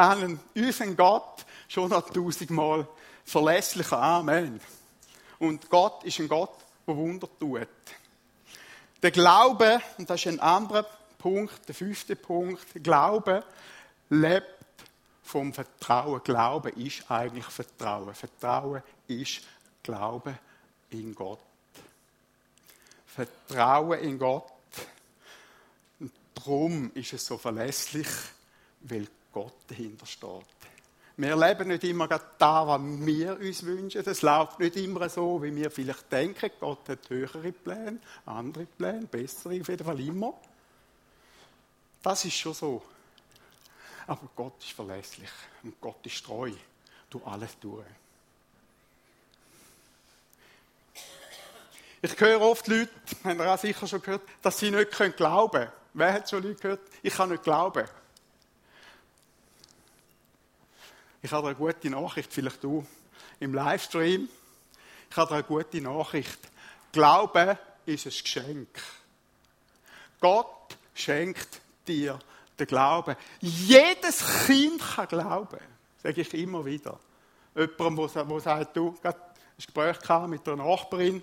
an 0.00 0.40
unseren 0.54 0.96
Gott 0.96 1.44
schon 1.68 1.90
noch 1.90 2.08
tausendmal 2.08 2.88
verlässlicher. 3.24 4.00
Amen. 4.00 4.60
Und 5.38 5.68
Gott 5.68 6.04
ist 6.04 6.18
ein 6.18 6.28
Gott, 6.28 6.54
der 6.86 6.96
Wunder 6.96 7.28
tut. 7.38 7.68
Der 9.02 9.10
Glaube, 9.10 9.80
und 9.98 10.08
das 10.08 10.20
ist 10.20 10.26
ein 10.26 10.40
anderer 10.40 10.86
Punkt, 11.18 11.68
der 11.68 11.74
fünfte 11.74 12.16
Punkt, 12.16 12.74
der 12.74 12.80
Glaube 12.80 13.44
lebt 14.08 14.46
vom 15.22 15.52
Vertrauen. 15.52 16.22
Glauben 16.24 16.72
ist 16.74 17.10
eigentlich 17.10 17.44
Vertrauen. 17.44 18.14
Vertrauen 18.14 18.82
ist 19.06 19.42
Glaube 19.82 20.38
in 20.90 21.14
Gott. 21.14 21.40
Vertrauen 23.06 24.00
in 24.00 24.18
Gott. 24.18 24.50
Und 26.00 26.12
darum 26.34 26.90
ist 26.94 27.12
es 27.12 27.24
so 27.24 27.38
verlässlich, 27.38 28.08
weil 28.80 29.06
Gott 29.32 29.54
dahinter 29.68 30.06
steht. 30.06 30.46
Wir 31.16 31.36
leben 31.36 31.68
nicht 31.68 31.84
immer 31.84 32.08
da, 32.08 32.66
was 32.66 32.80
wir 32.80 33.38
uns 33.38 33.62
wünschen. 33.64 34.02
Es 34.06 34.22
läuft 34.22 34.58
nicht 34.58 34.76
immer 34.76 35.06
so, 35.08 35.42
wie 35.42 35.54
wir 35.54 35.70
vielleicht 35.70 36.10
denken. 36.10 36.50
Gott 36.58 36.88
hat 36.88 37.10
höhere 37.10 37.52
Pläne, 37.52 37.98
andere 38.24 38.64
Pläne, 38.64 39.06
bessere, 39.06 39.60
auf 39.60 39.68
jeden 39.68 39.84
Fall 39.84 40.00
immer. 40.00 40.32
Das 42.02 42.24
ist 42.24 42.36
schon 42.36 42.54
so. 42.54 42.82
Aber 44.06 44.28
Gott 44.34 44.54
ist 44.60 44.72
verlässlich 44.72 45.28
und 45.62 45.78
Gott 45.80 46.04
ist 46.06 46.24
treu 46.24 46.52
durch 47.10 47.26
alles 47.26 47.58
durch. 47.60 47.84
Ich 52.02 52.18
höre 52.18 52.40
oft 52.40 52.66
Leute, 52.66 52.88
haben 53.24 53.40
ihr 53.40 53.52
auch 53.52 53.58
sicher 53.58 53.86
schon 53.86 54.00
gehört, 54.00 54.22
dass 54.40 54.58
sie 54.58 54.70
nicht 54.70 54.90
glauben 55.16 55.50
können. 55.50 55.72
Wer 55.92 56.14
hat 56.14 56.30
schon 56.30 56.42
Leute 56.42 56.62
gehört? 56.62 56.80
Ich 57.02 57.12
kann 57.14 57.28
nicht 57.28 57.42
glauben. 57.42 57.86
Ich 61.22 61.32
habe 61.32 61.48
eine 61.48 61.56
gute 61.56 61.90
Nachricht, 61.90 62.32
vielleicht 62.32 62.62
du 62.64 62.86
im 63.40 63.52
Livestream. 63.52 64.28
Ich 65.10 65.16
habe 65.16 65.34
eine 65.34 65.42
gute 65.42 65.80
Nachricht. 65.80 66.38
Glauben 66.92 67.58
ist 67.86 68.06
ein 68.06 68.12
Geschenk. 68.12 68.82
Gott 70.20 70.76
schenkt 70.94 71.60
dir 71.86 72.18
der 72.58 72.66
Glaube. 72.66 73.16
Jedes 73.40 74.24
Kind 74.46 74.80
kann 74.80 75.08
glauben. 75.08 75.58
Sage 76.02 76.20
ich 76.20 76.34
immer 76.34 76.64
wieder. 76.64 76.98
Jemand, 77.54 78.14
der 78.14 78.40
sagt, 78.40 78.76
du, 78.76 78.94
ich 78.98 79.04
ein 79.04 79.14
Gespräch 79.56 80.26
mit 80.28 80.48
einer 80.48 80.64
Nachbarin. 80.64 81.22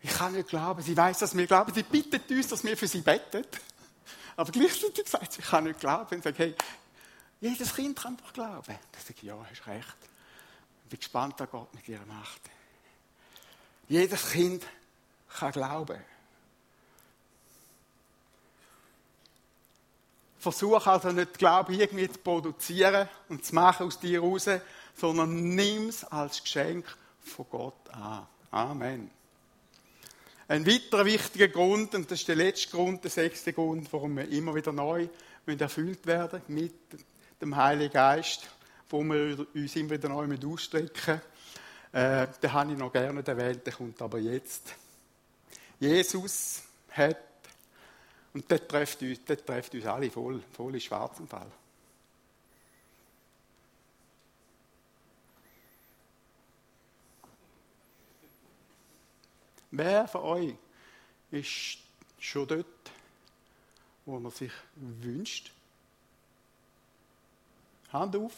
Ich 0.00 0.10
kann 0.10 0.32
nicht 0.32 0.48
glauben. 0.48 0.82
Sie 0.82 0.96
weiß, 0.96 1.18
dass 1.18 1.36
wir 1.36 1.46
glauben. 1.46 1.72
Sie 1.72 1.84
bittet 1.84 2.28
uns, 2.30 2.48
dass 2.48 2.64
wir 2.64 2.76
für 2.76 2.88
sie 2.88 3.00
beten. 3.00 3.44
Aber 4.36 4.50
gleichzeitig 4.50 5.06
sagt 5.06 5.32
sie, 5.32 5.40
ich 5.40 5.46
kann 5.46 5.64
nicht 5.64 5.78
glauben. 5.78 6.16
Und 6.16 6.24
sagt, 6.24 6.38
hey, 6.38 6.54
jedes 7.42 7.74
Kind 7.74 7.98
kann 7.98 8.16
doch 8.16 8.32
glauben. 8.32 8.62
Dann 8.66 9.02
sage 9.02 9.14
ich, 9.16 9.22
ja, 9.22 9.36
hast 9.36 9.66
recht. 9.66 9.96
Ich 10.84 10.90
bin 10.90 10.98
gespannt, 11.00 11.34
was 11.38 11.50
Gott 11.50 11.74
mit 11.74 11.88
ihr 11.88 12.00
macht. 12.06 12.40
Jedes 13.88 14.30
Kind 14.30 14.64
kann 15.28 15.52
glauben. 15.52 15.98
Versuch 20.38 20.86
also 20.86 21.10
nicht 21.10 21.38
Glauben 21.38 21.74
irgendwie 21.74 22.10
zu 22.10 22.18
produzieren 22.18 23.08
und 23.28 23.44
zu 23.44 23.54
machen 23.54 23.86
aus 23.86 23.98
dir 23.98 24.20
raus, 24.20 24.48
sondern 24.96 25.54
nimm 25.54 25.88
es 25.88 26.04
als 26.04 26.42
Geschenk 26.42 26.84
von 27.20 27.46
Gott 27.50 27.88
an. 27.90 28.26
Amen. 28.52 29.10
Ein 30.46 30.66
weiterer 30.66 31.04
wichtiger 31.04 31.48
Grund, 31.48 31.94
und 31.94 32.10
das 32.10 32.20
ist 32.20 32.28
der 32.28 32.36
letzte 32.36 32.70
Grund, 32.70 33.02
der 33.02 33.10
sechste 33.10 33.52
Grund, 33.52 33.92
warum 33.92 34.16
wir 34.16 34.28
immer 34.28 34.54
wieder 34.54 34.72
neu 34.72 35.08
erfüllt 35.46 36.06
werden 36.06 36.42
mit 36.48 36.74
dem 37.42 37.56
Heiligen 37.56 37.92
Geist, 37.92 38.48
wo 38.88 39.02
wir 39.02 39.46
uns 39.52 39.76
immer 39.76 39.90
wieder 39.90 40.08
neu 40.08 40.38
ausstrecken. 40.46 41.20
Äh, 41.92 42.28
den 42.40 42.52
habe 42.52 42.72
ich 42.72 42.78
noch 42.78 42.92
gerne 42.92 43.26
erwähnt, 43.26 43.66
der 43.66 43.72
kommt 43.72 44.00
aber 44.00 44.18
jetzt. 44.18 44.74
Jesus 45.80 46.62
hat 46.92 47.18
und 48.32 48.50
das 48.50 48.66
trifft 48.66 49.02
uns, 49.02 49.24
das 49.26 49.44
trifft 49.44 49.74
uns 49.74 49.84
alle 49.84 50.10
voll, 50.10 50.40
voll 50.52 50.74
in 50.74 50.80
schwarzen 50.80 51.26
Fall. 51.26 51.50
Wer 59.72 60.06
von 60.06 60.20
euch 60.22 60.54
ist 61.30 61.78
schon 62.20 62.46
dort, 62.46 62.66
wo 64.06 64.18
man 64.20 64.30
sich 64.30 64.52
wünscht? 64.76 65.50
Hand 67.92 68.16
auf. 68.16 68.32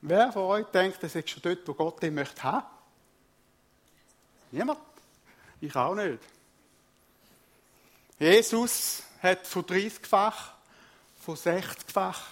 Wer 0.00 0.32
von 0.32 0.42
euch 0.42 0.66
denkt, 0.66 1.02
er 1.02 1.14
ist 1.14 1.30
schon 1.30 1.42
dort, 1.42 1.66
wo 1.66 1.74
Gott 1.74 2.02
ihn 2.02 2.14
möchte 2.14 2.42
haben? 2.42 2.66
Niemand? 4.52 4.78
Ich 5.60 5.74
auch 5.74 5.94
nicht. 5.94 6.20
Jesus 8.18 9.02
hat 9.22 9.46
von 9.46 9.64
30-fach, 9.64 10.52
von 11.20 11.36
60-fach, 11.36 12.22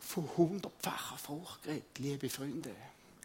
von 0.00 0.28
100-facher 0.36 1.18
Frucht 1.18 1.62
geredet, 1.62 1.98
liebe 1.98 2.30
Freunde. 2.30 2.74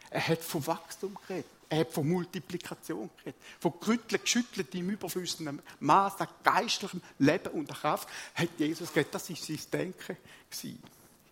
Er 0.09 0.27
hat 0.27 0.41
von 0.41 0.65
Wachstum 0.67 1.17
geredet. 1.27 1.49
Er 1.69 1.79
hat 1.79 1.91
von 1.91 2.07
Multiplikation 2.07 3.09
geredet. 3.17 3.41
Von 3.59 3.79
gerüttelt, 3.79 4.23
geschüttelt 4.23 4.75
im 4.75 4.89
überflüssigen 4.91 5.61
Maß 5.79 6.21
an 6.21 6.27
geistlichem 6.43 7.01
Leben 7.17 7.53
und 7.53 7.69
Kraft 7.69 8.07
hat 8.35 8.49
Jesus 8.57 8.93
geredet. 8.93 9.15
Das 9.15 9.29
war 9.29 9.37
sein 9.37 9.59
Denken. 9.71 10.17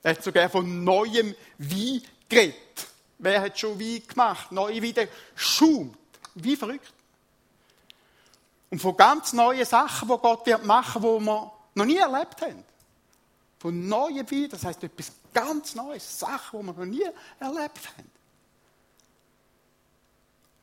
Er 0.04 0.16
hat 0.16 0.24
sogar 0.24 0.50
von 0.50 0.84
neuem 0.84 1.36
Wein 1.58 2.02
geredet. 2.28 2.88
Wer 3.18 3.42
hat 3.42 3.60
schon 3.60 3.80
Wein 3.80 4.02
gemacht? 4.08 4.52
Neue 4.52 4.82
Wein, 4.82 4.94
der 4.94 5.08
schaumt. 5.36 5.98
Wie 6.36 6.56
verrückt. 6.56 6.92
Und 8.70 8.82
von 8.82 8.96
ganz 8.96 9.34
neuen 9.34 9.66
Sachen, 9.66 10.08
die 10.08 10.18
Gott 10.18 10.46
wird 10.46 10.66
machen, 10.66 11.02
die 11.02 11.26
wir 11.26 11.52
noch 11.76 11.86
nie 11.86 11.98
erlebt 11.98 12.42
haben. 12.42 12.64
Von 13.60 13.88
neuen 13.88 14.30
Wein, 14.32 14.50
das 14.50 14.64
heißt 14.64 14.84
etwas 14.84 15.12
ganz 15.34 15.76
Neues, 15.76 16.20
Sachen, 16.20 16.62
die 16.62 16.66
wir 16.66 16.74
noch 16.74 16.86
nie 16.86 17.06
erlebt 17.40 17.90
haben. 17.98 18.12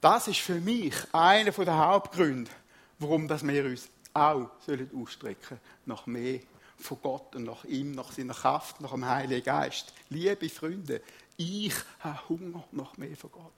Das 0.01 0.27
ist 0.29 0.41
für 0.41 0.61
mich 0.61 0.95
einer 1.13 1.51
der 1.51 1.77
Hauptgründe, 1.77 2.51
warum 2.99 3.29
wir 3.29 3.65
uns 3.65 3.89
auch 4.15 4.49
ausstrecken 4.95 5.47
sollen 5.49 5.61
nach 5.87 6.07
mehr 6.07 6.41
von 6.79 6.99
Gott 7.03 7.35
und 7.35 7.45
nach 7.45 7.65
ihm, 7.65 7.93
nach 7.93 8.13
seiner 8.13 8.35
Kraft, 8.35 8.81
nach 8.81 8.93
dem 8.93 9.05
Heiligen 9.05 9.45
Geist. 9.45 9.93
Liebe 10.11 10.49
Freunde, 10.49 11.03
ich 11.37 11.75
habe 12.01 12.29
Hunger 12.29 12.65
nach 12.73 12.97
mehr 12.97 13.17
von 13.17 13.31
Gott. 13.31 13.53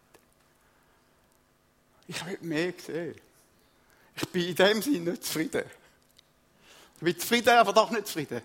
Ich 2.07 2.27
will 2.27 2.39
mehr 2.43 2.73
sehen. 2.85 3.15
Ich 4.17 4.29
bin 4.29 4.49
in 4.49 4.55
dem 4.55 4.83
Sinne 4.83 5.11
nicht 5.11 5.25
zufrieden. 5.25 5.65
Ich 6.97 7.03
bin 7.03 7.19
zufrieden, 7.19 7.51
aber 7.51 7.73
doch 7.73 7.91
nicht 7.91 8.07
zufrieden. 8.07 8.43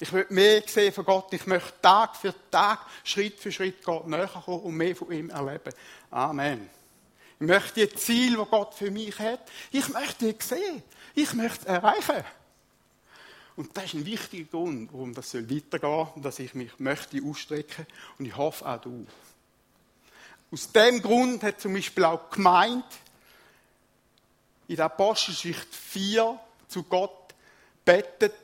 Ich 0.00 0.12
will 0.12 0.26
mehr 0.30 0.62
sehen 0.66 0.92
von 0.92 1.04
Gott. 1.04 1.32
Ich 1.32 1.46
möchte 1.46 1.80
Tag 1.80 2.16
für 2.16 2.34
Tag, 2.50 2.80
Schritt 3.04 3.38
für 3.38 3.50
Schritt 3.50 3.82
Gott 3.82 4.06
näher 4.06 4.28
kommen 4.28 4.60
und 4.60 4.74
mehr 4.74 4.94
von 4.94 5.10
ihm 5.10 5.30
erleben. 5.30 5.72
Amen. 6.10 6.68
Ich 7.40 7.46
möchte 7.46 7.86
die 7.86 7.94
Ziele, 7.94 8.36
die 8.36 8.50
Gott 8.50 8.74
für 8.74 8.90
mich 8.90 9.18
hat, 9.18 9.40
ich 9.70 9.88
möchte 9.88 10.32
die 10.32 10.44
sehen. 10.44 10.82
Ich 11.14 11.32
möchte 11.34 11.60
es 11.60 11.64
erreichen. 11.66 12.24
Und 13.58 13.76
das 13.76 13.86
ist 13.86 13.94
ein 13.94 14.06
wichtiger 14.06 14.48
Grund, 14.52 14.92
warum 14.92 15.12
das 15.12 15.34
weitergehen 15.34 15.80
soll 15.80 16.22
dass 16.22 16.38
ich 16.38 16.54
mich 16.54 16.78
möchte 16.78 17.20
ausstrecken. 17.24 17.88
Und 18.16 18.26
ich 18.26 18.36
hoffe 18.36 18.64
auch 18.64 18.80
du. 18.80 19.04
Aus 20.52 20.70
dem 20.70 21.02
Grund 21.02 21.42
hat 21.42 21.60
zum 21.60 21.74
Beispiel 21.74 22.04
auch 22.04 22.30
gemeint, 22.30 22.84
in 24.68 24.76
der 24.76 24.84
Apostelgeschichte 24.84 25.66
4 25.72 26.38
zu 26.68 26.84
Gott 26.84 27.34
bettet, 27.84 28.34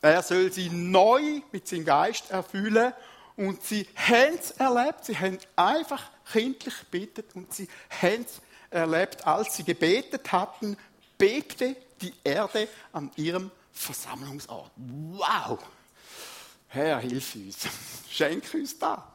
er 0.00 0.22
soll 0.22 0.52
sie 0.52 0.70
neu 0.70 1.40
mit 1.50 1.66
seinem 1.66 1.84
Geist 1.84 2.30
erfüllen. 2.30 2.92
Und 3.36 3.64
sie 3.64 3.84
haben 3.96 4.36
es 4.38 4.52
erlebt, 4.52 5.06
sie 5.06 5.18
haben 5.18 5.38
einfach 5.56 6.08
kindlich 6.30 6.74
gebetet. 6.88 7.34
Und 7.34 7.52
sie 7.52 7.66
haben 8.00 8.24
es 8.24 8.40
erlebt, 8.70 9.26
als 9.26 9.56
sie 9.56 9.64
gebetet 9.64 10.30
hatten, 10.30 10.76
bebte 11.18 11.74
die 12.00 12.14
Erde 12.22 12.68
an 12.92 13.10
ihrem 13.16 13.50
Versammlungsort. 13.74 14.70
Wow! 14.76 15.58
Herr, 16.68 17.00
hilf 17.00 17.34
uns. 17.34 17.58
Schenk 18.10 18.44
uns 18.54 18.78
da. 18.78 19.12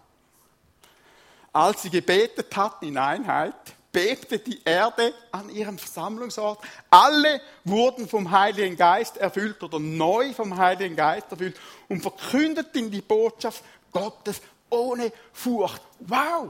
Als 1.52 1.82
sie 1.82 1.90
gebetet 1.90 2.56
hatten 2.56 2.86
in 2.86 2.98
Einheit, 2.98 3.56
bebte 3.92 4.38
die 4.38 4.62
Erde 4.64 5.14
an 5.32 5.50
ihrem 5.50 5.78
Versammlungsort. 5.78 6.60
Alle 6.90 7.42
wurden 7.64 8.08
vom 8.08 8.30
Heiligen 8.30 8.76
Geist 8.76 9.18
erfüllt 9.18 9.64
oder 9.64 9.80
neu 9.80 10.34
vom 10.34 10.56
Heiligen 10.58 10.96
Geist 10.96 11.32
erfüllt 11.32 11.60
und 11.88 12.02
verkündeten 12.02 12.92
die 12.92 13.02
Botschaft 13.02 13.64
Gottes 13.92 14.42
ohne 14.70 15.12
Furcht. 15.34 15.82
Wow! 16.02 16.50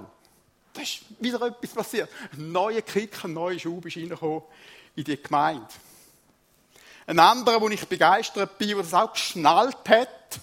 Da 0.74 0.82
ist 0.82 1.00
wieder 1.20 1.42
etwas 1.42 1.72
passiert. 1.72 2.10
Ein 2.34 2.52
neuer 2.52 2.82
Kick, 2.82 3.24
ein 3.24 3.34
neuer 3.34 3.58
Schub 3.58 3.86
ist 3.86 3.98
reingekommen 3.98 4.44
in 4.96 5.04
die 5.04 5.22
Gemeinde. 5.22 5.66
Ein 7.10 7.18
anderer, 7.18 7.60
wo 7.60 7.68
ich 7.70 7.88
begeistert 7.88 8.60
bin, 8.60 8.68
der 8.68 8.78
das 8.78 8.94
auch 8.94 9.12
geschnallt 9.12 9.90
hat, 9.90 10.40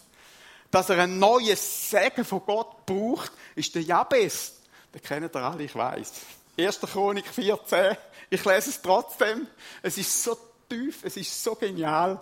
dass 0.72 0.90
er 0.90 0.98
ein 0.98 1.16
neues 1.16 1.90
Segen 1.90 2.24
von 2.24 2.42
Gott 2.44 2.84
braucht, 2.84 3.30
ist 3.54 3.72
der 3.76 3.82
Jabes. 3.82 4.54
Den 4.92 5.00
kennt 5.00 5.32
ihr 5.36 5.42
alle, 5.44 5.62
ich 5.62 5.76
weiß. 5.76 6.12
1. 6.58 6.80
Chronik 6.80 7.28
14. 7.28 7.96
Ich 8.30 8.44
lese 8.44 8.70
es 8.70 8.82
trotzdem. 8.82 9.46
Es 9.80 9.96
ist 9.96 10.24
so 10.24 10.36
tief, 10.68 11.04
es 11.04 11.16
ist 11.16 11.44
so 11.44 11.54
genial. 11.54 12.20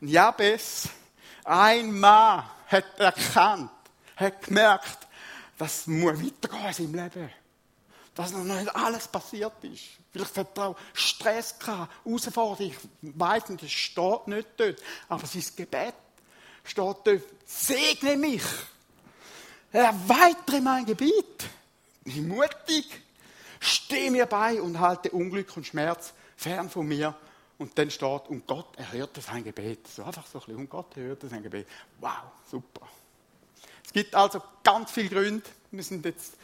Jabes, 0.00 0.88
ein 1.44 2.00
Mann, 2.00 2.44
hat 2.68 2.98
erkannt, 2.98 3.70
hat 4.16 4.42
gemerkt, 4.42 5.06
das 5.58 5.86
muss 5.86 6.14
weitergehen 6.14 6.66
in 6.66 6.72
seinem 6.72 6.94
Leben. 6.94 7.41
Dass 8.14 8.32
noch 8.32 8.44
nicht 8.44 8.74
alles 8.74 9.08
passiert 9.08 9.52
ist. 9.62 9.82
Vielleicht 10.10 10.36
hat 10.36 10.58
er 10.58 10.68
auch 10.68 10.76
Stress 10.92 11.58
gehabt, 11.58 11.92
Herausforderungen. 12.04 12.76
Ich 13.02 13.10
weiss 13.18 13.48
nicht, 13.48 13.62
es 13.62 13.72
steht 13.72 14.28
nicht 14.28 14.48
dort. 14.56 14.82
Aber 15.08 15.26
sein 15.26 15.44
Gebet 15.56 15.94
steht 16.64 16.76
dort, 16.76 17.22
segne 17.46 18.16
mich. 18.16 18.42
Erweitere 19.72 20.60
mein 20.60 20.84
Gebiet. 20.84 21.48
Mutig 22.04 23.02
steh 23.60 24.10
mir 24.10 24.26
bei 24.26 24.60
und 24.60 24.78
halte 24.80 25.10
Unglück 25.10 25.56
und 25.56 25.66
Schmerz 25.66 26.12
fern 26.36 26.68
von 26.68 26.86
mir. 26.86 27.14
Und 27.58 27.78
dann 27.78 27.90
steht, 27.90 28.28
und 28.28 28.46
Gott 28.46 28.76
erhörte 28.76 29.20
sein 29.20 29.44
Gebet. 29.44 29.86
So 29.86 30.02
einfach 30.02 30.26
so 30.26 30.38
ein 30.38 30.44
bisschen, 30.44 30.60
und 30.60 30.68
Gott 30.68 30.96
erhörte 30.96 31.28
sein 31.28 31.42
Gebet. 31.42 31.68
Wow, 32.00 32.24
super. 32.50 32.88
Es 33.84 33.92
gibt 33.92 34.14
also 34.14 34.42
ganz 34.64 34.90
viele 34.90 35.08
Gründe. 35.10 35.48
Wir 35.70 35.84
sind 35.84 36.04
jetzt, 36.04 36.34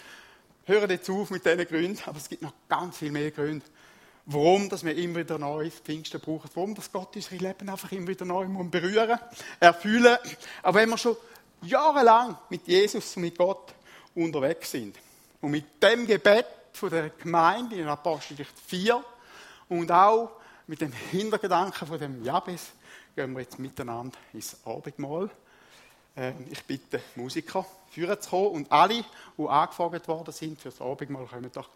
hören 0.69 0.91
jetzt 0.91 1.09
auf 1.11 1.31
mit 1.31 1.45
diesen 1.45 1.67
Gründen, 1.67 2.03
aber 2.07 2.19
es 2.19 2.29
gibt 2.29 2.43
noch 2.43 2.53
ganz 2.69 2.99
viel 2.99 3.11
mehr 3.11 3.31
Gründe, 3.31 3.65
warum 4.27 4.69
dass 4.69 4.85
wir 4.85 4.95
immer 4.97 5.21
wieder 5.21 5.39
neues 5.39 5.75
Pfingsten 5.81 6.21
brauchen, 6.21 6.51
warum 6.55 6.75
das 6.75 6.93
Gott 6.93 7.17
unser 7.17 7.37
Leben 7.37 7.69
einfach 7.69 7.91
immer 7.93 8.09
wieder 8.09 8.27
neu 8.27 8.47
berühren, 8.47 9.19
erfüllen. 9.59 10.19
Aber 10.63 10.79
wenn 10.79 10.91
wir 10.91 10.99
schon 10.99 11.17
jahrelang 11.63 12.37
mit 12.51 12.67
Jesus 12.69 13.17
und 13.17 13.23
mit 13.23 13.39
Gott 13.39 13.75
unterwegs 14.15 14.71
sind 14.71 14.97
und 15.41 15.51
mit 15.51 15.83
dem 15.83 16.07
Gebet 16.07 16.47
von 16.73 16.91
der 16.91 17.11
Gemeinde 17.11 17.77
in 17.77 17.89
Apostelgeschichte 17.89 18.61
4 18.67 19.05
und 19.71 19.91
auch 19.91 20.33
mit 20.67 20.83
dem 20.83 20.93
Hintergedanken 20.93 21.89
von 21.89 21.99
dem 21.99 22.23
Jabes 22.23 22.73
gehen 23.17 23.33
wir 23.33 23.41
jetzt 23.41 23.59
miteinander 23.59 24.17
ins 24.33 24.57
Abendmahl. 24.65 25.31
Ähm, 26.19 26.47
ich 26.51 26.65
bitte 26.65 27.01
Musiker, 27.15 27.65
führen 27.91 28.21
zu 28.21 28.31
kommen 28.31 28.49
und 28.49 28.73
alle, 28.73 29.05
die 29.39 29.47
angefragt 29.47 30.09
worden 30.09 30.33
sind 30.33 30.61
für 30.61 30.71
das 30.71 30.81
Abendmahl, 30.81 31.27
kommen 31.27 31.51
doch 31.53 31.67